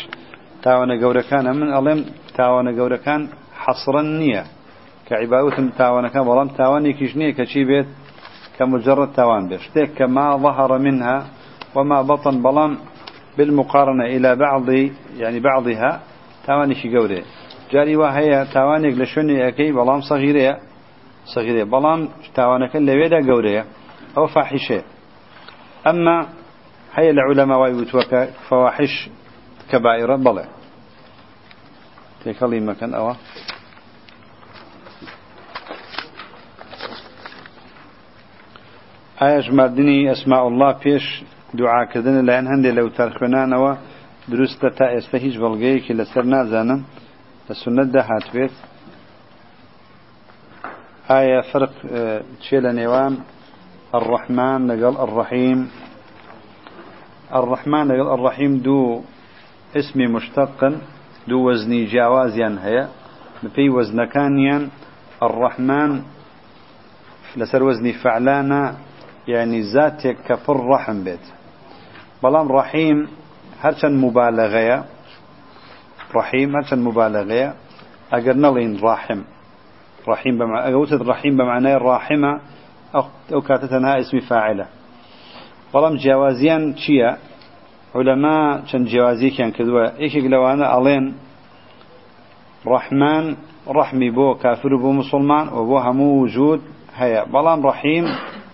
تاوانە 0.66 0.96
گەورەکانە 1.02 1.52
من 1.60 1.70
ئەڵێم 1.76 2.02
تاوانە 2.38 2.72
گەورەکان 2.78 3.22
حەسرن 3.64 4.08
نییە. 4.22 4.44
کە 5.08 5.14
عیباوتم 5.22 5.68
تاوانەکان 5.82 6.24
بەڵام 6.30 6.50
تاوانێکیش 6.60 7.12
نییە 7.20 7.34
کە 7.38 7.46
چی 7.52 7.64
بێت؟ 7.70 7.88
کە 8.56 8.64
مجرد 8.74 9.10
تاوان 9.20 9.44
بێت 9.50 9.62
شتێک 9.68 9.90
کە 9.98 10.06
ما 10.16 10.28
ظهر 10.44 10.72
منها 10.86 11.18
وما 11.76 12.00
بطن 12.10 12.36
بەڵام 12.46 12.72
بالمقارنة 13.38 14.06
إلى 14.06 14.36
بعض 14.36 14.70
يعني 15.18 15.40
بعضها 15.40 15.92
تاواني 16.48 16.76
شي 16.76 16.98
قوري 16.98 17.22
جاري 17.72 17.96
وهي 17.96 18.46
تاوانك 18.54 18.94
لشوني 19.00 19.48
أكي 19.48 19.72
بلام 19.72 20.02
صغيرة 20.02 20.58
صغيرة 21.36 21.64
بلام 21.64 22.10
تاوانك 22.36 22.76
اللي 22.76 22.94
ويدا 23.00 23.20
قوري 23.32 23.64
أو 24.18 24.28
فاحشة 24.28 24.82
أما 25.88 26.28
هيا 26.96 27.12
العلماء 27.12 27.60
ويوتوك 27.60 28.16
فواحش 28.50 29.10
كبائر 29.72 30.16
بلع 30.16 30.46
تيكالي 32.24 32.60
مكان 32.60 32.94
أوا. 32.94 33.14
آيش 39.22 39.50
مردني 39.50 40.12
أسماء 40.12 40.48
الله 40.48 40.72
بيش 40.84 41.24
دعاء 41.54 41.86
كذن 41.86 42.26
لأن 42.26 42.48
هندي 42.48 42.72
لو 42.72 42.88
ترخنانوا 42.88 43.76
دروست 44.28 44.66
تا 44.66 44.98
استهيج 44.98 45.38
بلغيك 45.38 45.92
لسر 45.92 46.22
نازانا 46.24 46.82
السنة 47.50 47.84
ده 47.84 48.02
هاتبيت 48.02 48.52
آية 51.12 51.42
فرق 51.54 51.72
تشيل 52.40 52.76
نيوان 52.76 53.18
الرحمن 53.96 54.68
لقال 54.68 54.98
الرحيم 55.10 55.72
الرحمن 57.34 57.92
الرحيم 57.92 58.58
دو 58.58 59.02
اسم 59.76 60.00
مشتق 60.14 60.74
دو 61.28 61.50
وزني 61.50 61.86
جاوازيا 61.86 62.58
هي 62.62 62.88
في 63.56 63.70
وزن 63.70 64.06
كانيا 64.06 64.70
الرحمن 65.24 66.02
لسر 67.38 67.64
وزني 67.64 67.94
فعلانا 67.94 68.76
يعني 69.28 69.62
ذاتك 69.62 70.18
كفر 70.28 70.66
رحم 70.70 71.04
بيت. 71.04 71.20
بلام 72.24 72.52
رحيم 72.52 73.08
هرشن 73.62 73.94
مبالغة 73.98 74.86
رحيم 76.16 76.56
هرشن 76.56 76.80
مبالغة 76.80 77.54
أجر 78.14 78.34
نلين 78.34 78.80
راحم 78.80 79.22
رحيم 80.08 80.38
بمعنى 80.38 80.74
أقول 80.74 81.08
رحيم 81.08 81.38
بمعنى 81.38 81.76
الراحمة 81.76 82.42
أو 83.34 83.42
كاتتنها 83.42 84.00
اسم 84.00 84.20
فاعلة. 84.20 84.66
بەڵام 85.76 85.96
جیاوازیان 86.04 86.64
چییە؟ 86.82 87.12
علەما 87.98 88.38
چەند 88.70 88.86
جیاوازیەکیان 88.92 89.52
کردووە. 89.56 89.86
یەکێک 90.04 90.26
لەوانە 90.34 90.66
ئەڵێن 90.74 91.06
ڕەحمان 92.72 93.26
ڕەحمی 93.76 94.12
بۆ 94.18 94.28
کافر 94.44 94.72
و 94.74 94.82
بۆ 94.84 94.90
مسلمان 95.02 95.46
و 95.56 95.60
بۆ 95.70 95.78
هەموو 95.86 96.22
وجود 96.24 96.62
هەیە. 97.00 97.22
بەڵام 97.34 97.60
ڕەحیم 97.68 98.06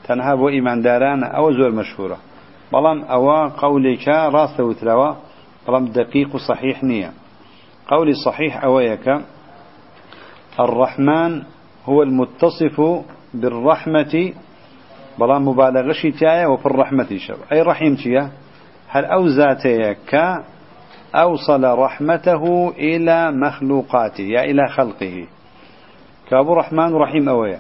تەنها 0.06 0.34
بۆ 0.40 0.48
ئیماندارانە 0.56 1.28
ئەوە 1.36 1.52
زۆر 1.58 1.72
مەشهورە. 1.80 2.18
بەڵام 2.74 3.00
ئەوە 3.12 3.40
قولێکە 3.62 4.18
ڕاستە 4.36 4.62
وتراوە 4.70 5.10
بەڵام 5.66 5.86
دقیق 5.98 6.30
و 6.36 6.40
صحیح 6.50 6.78
نییە. 6.90 7.12
قولي 7.92 8.14
صحيح 8.14 8.64
أويك 8.64 9.06
الرحمن 10.60 11.32
هو 11.88 11.98
المتصف 12.08 12.78
بالرحمة 13.34 14.34
بلا 15.20 15.40
مبالغة 15.40 15.92
شتاية 15.92 16.46
وفي 16.46 16.66
الرحمة 16.66 17.18
شب 17.18 17.36
أي 17.52 17.62
رحيم 17.62 17.96
تيا 17.96 18.30
هل 18.88 19.06
أو 19.06 19.28
ذاتيك 19.28 20.16
أوصل 21.16 21.64
رحمته 21.64 22.70
إلى 22.70 23.32
مخلوقاته 23.32 24.22
يا 24.24 24.44
إلى 24.44 24.68
خلقه 24.68 25.28
كابو 26.30 26.54
رحمن 26.54 26.94
رحيم 26.96 27.30
أويا 27.30 27.60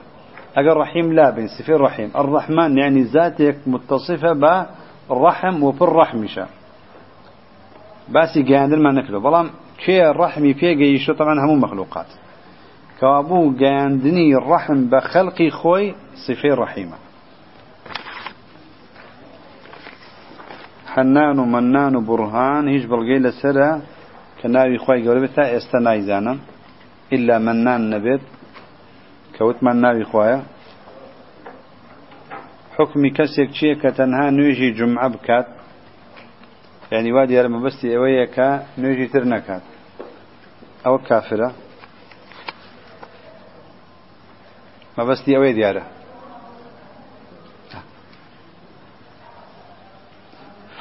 أجر 0.57 0.77
رحيم 0.77 1.13
لا 1.13 1.29
بين 1.29 1.47
سفير 1.59 1.81
رحيم 1.81 2.11
الرحمن 2.15 2.77
يعني 2.77 3.01
ذاتك 3.01 3.57
متصفة 3.67 4.33
بالرحم 4.33 5.63
وفي 5.63 5.81
الرحم 5.81 6.27
شا 6.27 6.47
باسي 8.09 8.43
قاندر 8.43 8.79
ما 8.79 8.91
نكله 8.91 9.19
بلام 9.19 9.49
كي 9.85 10.09
الرحم 10.09 10.53
في 10.53 10.75
جيشو 10.75 11.13
طبعا 11.13 11.39
هم 11.45 11.61
مخلوقات 11.61 12.05
كابو 13.01 13.53
قاندني 13.59 14.35
الرحم 14.35 14.89
بخلقي 14.89 15.49
خوي 15.49 15.95
سفير 16.27 16.59
رحيمه 16.59 16.95
حنان 20.95 21.39
و 21.39 21.45
منان 21.45 21.95
و 21.95 22.01
برهان 22.01 22.67
هیچ 22.67 22.83
بەڵگەی 22.91 23.23
لەسرە 23.25 23.69
کە 24.39 24.47
ناوی 24.55 24.77
خی 24.83 24.99
گەورە 25.05 25.19
بێت 25.23 25.33
تا 25.35 25.43
ئێستا 25.53 25.79
نایزانم. 25.87 26.37
إلا 27.15 27.35
منان 27.47 27.81
نەبێت 27.93 28.23
کەوتمان 29.35 29.77
ناوی 29.83 30.05
خۆیە. 30.11 30.39
حکمی 32.77 33.09
کەسێک 33.17 33.49
چییە 33.57 33.75
کە 33.81 33.89
تەنها 33.97 34.25
نوێژی 34.37 34.69
جمعە 34.77 35.07
بکات؟ 35.13 35.47
یعنی 36.93 37.09
وا 37.15 37.23
دیارە 37.29 37.49
مەبەستی 37.55 37.93
ئەوەیە 37.93 38.27
کە 38.35 38.49
نوێژی 38.81 39.07
تر 39.13 39.23
نەکات 39.33 39.63
ئەوە 40.85 40.99
کافرە. 41.07 41.49
مەبەستی 44.97 45.35
ئەوەی 45.35 45.53
دیارە. 45.57 45.83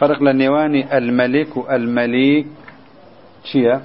فرق 0.00 0.22
لنيواني 0.22 0.98
الملك 0.98 1.56
والمليك. 1.56 2.46
شيا؟ 3.44 3.82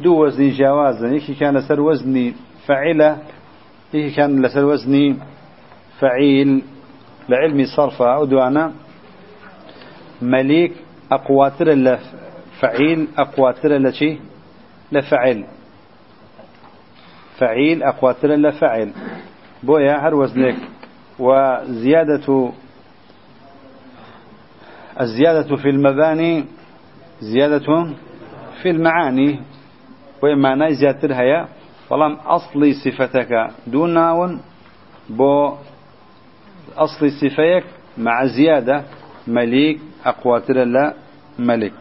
دو 0.00 0.24
وزني 0.24 0.50
جوازا 0.50 1.08
يكي 1.08 1.34
كان 1.34 1.56
لسر 1.56 1.80
وزني 1.80 2.34
فعلة 2.66 3.18
يكي 3.94 4.10
كان 4.16 4.46
لسر 4.46 4.64
وزني 4.64 5.16
فعيل. 6.00 6.62
لعلم 7.28 7.64
صرفة. 7.76 8.14
أو 8.14 8.24
دوانا 8.24 8.72
مليك 10.22 10.72
أقواتر 11.12 11.68
لفعيل 11.68 13.08
أقواتر 13.18 13.72
لشي 13.76 14.18
لفعل 14.92 15.44
فعيل. 17.38 17.82
أقواتر 17.82 18.28
لفعل 18.28 18.92
بويا 19.62 20.08
هر 20.08 20.14
وزنك. 20.14 20.56
وزيادة 21.18 22.52
الزيادة 25.00 25.56
في 25.56 25.68
المباني 25.70 26.44
زيادة 27.20 27.94
في 28.62 28.70
المعاني 28.70 29.40
ومعنى 30.22 30.74
زيادة 30.74 31.16
هيا 31.20 31.48
فلام 31.90 32.12
أصلي 32.12 32.72
صفتك 32.72 33.50
دون 33.66 33.94
ناون 33.94 34.40
بو 35.10 35.54
أصلي 36.76 37.10
صفيك 37.10 37.64
مع 37.98 38.26
زيادة 38.26 38.84
مليك 39.26 39.80
أقواتر 40.04 40.64
لا 40.64 40.94
ملك. 41.38 41.72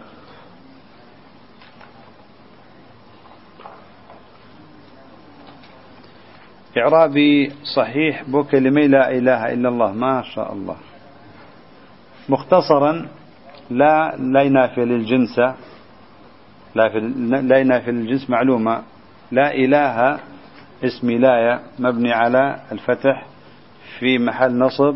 إعرابي 6.77 7.51
صحيح 7.75 8.23
بو 8.23 8.43
كلمة 8.43 8.81
لا 8.81 9.11
إله 9.11 9.53
إلا 9.53 9.69
الله. 9.69 9.91
ما 9.91 10.21
شاء 10.35 10.53
الله. 10.53 10.75
مختصرا 12.29 13.07
لا 13.69 14.15
لا 14.17 14.41
ينافي 14.41 14.85
للجنس 14.85 15.39
لا 16.75 16.89
في 16.89 16.99
لا 17.41 17.57
ينافي 17.57 17.91
للجنس 17.91 18.29
معلومة. 18.29 18.83
لا 19.31 19.53
إله 19.53 20.19
اسم 20.83 21.11
لاية 21.11 21.61
مبني 21.79 22.13
على 22.13 22.59
الفتح 22.71 23.25
في 23.99 24.17
محل 24.19 24.57
نصب 24.57 24.95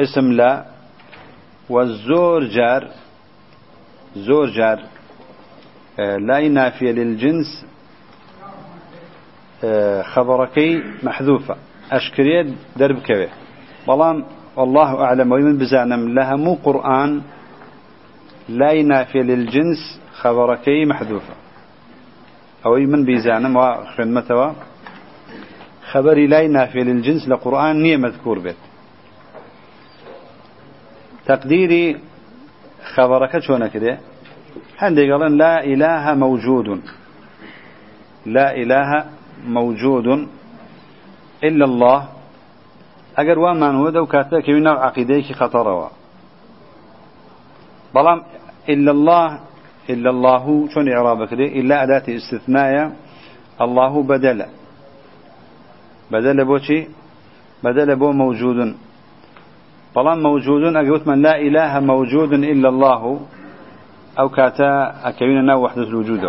اسم 0.00 0.32
لا 0.32 0.64
والزور 1.70 2.44
جار 2.44 2.88
زور 4.16 4.46
جار. 4.50 4.82
آه، 5.98 6.16
لا 6.16 6.38
ينافي 6.38 6.92
للجنس 6.92 7.66
آه، 9.64 10.02
خبركي 10.02 10.82
محذوفة. 11.02 11.56
أشكريت 11.92 12.54
درب 12.76 12.98
كبير. 12.98 13.30
بلان 13.88 14.24
والله 14.56 15.04
أعلم. 15.04 15.32
ومن 15.32 15.58
بزانم 15.58 16.08
لها 16.14 16.36
مو 16.36 16.54
قرآن 16.54 17.22
لا 18.48 18.70
ينافي 18.72 19.18
للجنس 19.18 20.00
خبركي 20.12 20.84
محذوفة. 20.84 21.34
أو 22.66 22.74
من 22.74 23.04
بيزانم 23.04 23.56
وخدمتوا 23.56 24.52
خبري 25.90 26.26
لا 26.26 26.40
ينافي 26.40 26.78
للجنس 26.78 27.28
لقرآن 27.28 27.82
نية 27.82 27.96
مذكور 27.96 28.38
به 28.38 28.54
تقديري 31.26 32.00
خبرك 32.94 33.38
شونا 33.38 33.68
كده؟ 33.68 33.98
عندي 34.78 35.12
قالن 35.12 35.36
لا 35.36 35.64
إله 35.64 36.14
موجود. 36.14 36.80
لا 38.26 38.56
إله 38.56 39.04
موجود 39.46 40.06
إلا 41.44 41.64
الله. 41.64 42.13
أجر 43.18 43.38
وما 43.38 43.70
هو 43.70 43.88
ذو 43.88 44.06
كاتك 44.06 44.48
من 44.48 44.66
عقيديك 44.66 45.32
خطروا 45.32 45.88
بلام 47.94 48.22
إلا 48.68 48.90
الله 48.90 49.40
إلا 49.90 50.10
الله 50.10 50.68
شون 50.74 50.88
إعرابك 50.88 51.32
ليه 51.32 51.60
إلا 51.60 51.82
أداة 51.82 52.16
استثناء 52.16 52.92
الله 53.60 54.02
بدل. 54.02 54.40
بدل 56.10 56.44
بوشي 56.44 56.86
بدل 57.64 57.96
بو 57.96 58.12
موجود 58.12 58.74
بلام 59.96 60.18
موجود 60.22 60.62
أقول 60.76 61.02
من 61.06 61.22
لا 61.22 61.34
إله 61.38 61.80
موجود 61.80 62.32
إلا 62.32 62.68
الله 62.68 63.20
أو 64.18 64.28
كاتا 64.28 64.94
أكوين 65.08 65.50
وحدة 65.50 65.82
الوجود 65.82 66.24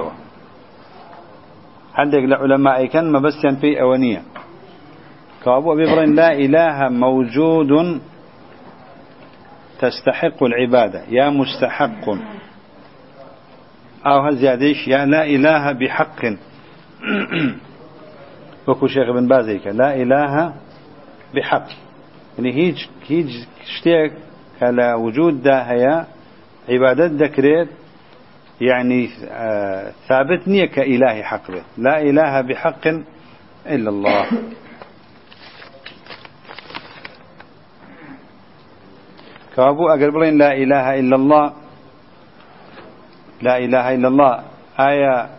عندك 1.95 2.23
لعلماء 2.23 2.85
كان 2.85 3.11
ما 3.11 3.19
بس 3.19 3.45
في 3.61 3.81
أونية 3.81 4.21
كابو 5.45 5.73
أبي 5.73 5.91
إبراهيم 5.91 6.15
لا 6.15 6.33
إله 6.33 6.89
موجود 6.89 8.01
تستحق 9.79 10.43
العبادة. 10.43 11.03
يا 11.09 11.29
مستحق. 11.29 12.09
أو 14.05 14.19
هزياديش 14.19 14.87
يا 14.87 15.05
لا 15.05 15.25
إله 15.25 15.71
بحق. 15.71 16.25
وكو 18.67 18.87
شيخ 18.87 19.09
بن 19.11 19.27
بازيك 19.27 19.67
لا 19.67 19.95
إله 19.95 20.53
بحق. 21.35 21.67
يعني 22.37 22.53
هيج 22.53 22.85
هيج 23.07 23.29
شتيك 23.65 24.13
على 24.61 24.93
وجود 24.93 25.43
ده 25.43 25.61
هي 25.61 26.05
عبادة 26.69 27.05
ذكرت 27.05 27.69
يعني 28.61 29.09
آه 29.29 29.91
ثابتني 30.07 30.67
كإله 30.67 31.21
حق. 31.23 31.51
لا 31.77 32.01
إله 32.01 32.41
بحق 32.41 32.87
إلا 33.67 33.89
الله. 33.89 34.25
كابو 39.55 39.87
أقربلين 39.87 40.37
لا 40.37 40.51
إله 40.53 40.99
إلا 40.99 41.15
الله. 41.15 41.53
لا 43.41 43.57
إله 43.57 43.85
إلا 43.95 44.07
الله. 44.07 44.33
آية 44.79 45.29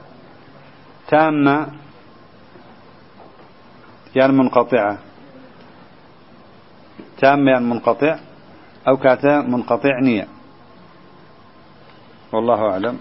تامة 1.08 1.66
يعني 4.16 4.32
منقطعة. 4.32 4.98
تامة 7.18 7.50
يعني 7.50 7.64
منقطع 7.64 8.18
أو 8.88 8.96
كاتا 8.96 9.40
منقطع 9.40 10.00
نية. 10.00 10.26
والله 12.32 12.70
أعلم. 12.70 12.98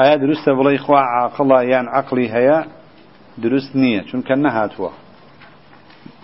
آية 0.00 0.16
درست 0.16 0.48
بلا 0.48 0.76
إخوة 0.76 1.00
عقلا 1.00 1.62
يعني 1.62 1.88
عقلي 1.88 2.32
هيا 2.32 2.66
درست 3.38 3.76
نية. 3.76 4.06
شون 4.06 4.22
كان 4.22 4.42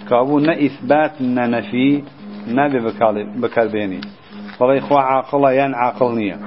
کابوو 0.08 0.44
نە 0.46 0.54
ئیثبات 0.62 1.14
نەنەفی 1.36 1.90
نابێ 2.56 2.80
بەکاربێنی 3.42 4.02
بەڵی 4.58 4.80
خوا 4.86 5.00
عاقڵە 5.12 5.50
یان 5.60 5.72
عاقڵ 5.82 6.10
نییە. 6.20 6.38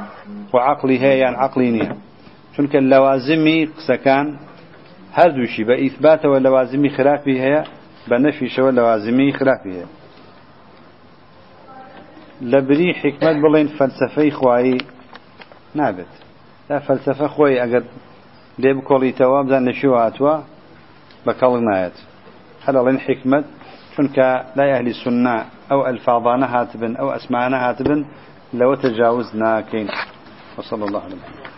خوا 0.49 0.61
عقلی 0.71 0.97
هەیە 1.03 1.17
یان 1.23 1.35
عقلی 1.45 1.69
نییە. 1.77 1.93
چونکە 2.53 2.79
لەوازمی 2.91 3.59
قسەکان 3.77 4.27
هەردووشی 5.17 5.63
بە 5.69 5.75
ئیثباتەوە 5.83 6.37
لەوازمی 6.45 6.89
خراپی 6.97 7.37
هەیە 7.43 7.61
بە 8.09 8.17
نەفیشەوە 8.25 8.71
لەوازمی 8.77 9.33
خراپی 9.39 9.71
هەیە. 9.77 9.87
لە 12.51 12.59
بری 12.67 12.89
حکمت 13.01 13.35
بڵێن 13.43 13.67
فەلسفەی 13.77 14.31
خوایی 14.37 14.77
نابێت. 15.79 16.13
تا 16.67 16.79
فەلسفە 16.87 17.27
خۆی 17.35 17.59
ئەگەر 17.61 17.83
لێ 18.61 18.71
بکۆڵیتەوە 18.77 19.39
بزان 19.45 19.63
نەشیوە 19.69 19.97
هاتووە 20.03 20.35
بە 21.25 21.33
کەڵ 21.39 21.53
نایەت. 21.67 21.97
هەرڵێن 22.69 22.99
حکمت 23.07 23.45
چونکە 23.93 24.27
لای 24.57 24.71
ئەهلی 24.73 24.93
سنە 25.03 25.37
ئەو 25.69 25.79
ئەلفاظانە 25.87 26.47
هاتبن 26.53 26.93
ئەو 26.99 27.09
ئەسمانە 27.15 27.57
هاتبن 27.65 28.01
لەوە 28.59 28.75
تەجاوز 28.83 29.27
ناکەین 29.43 29.87
وصلى 30.57 30.83
الله 30.87 31.01
عليه 31.07 31.17
وسلم 31.21 31.48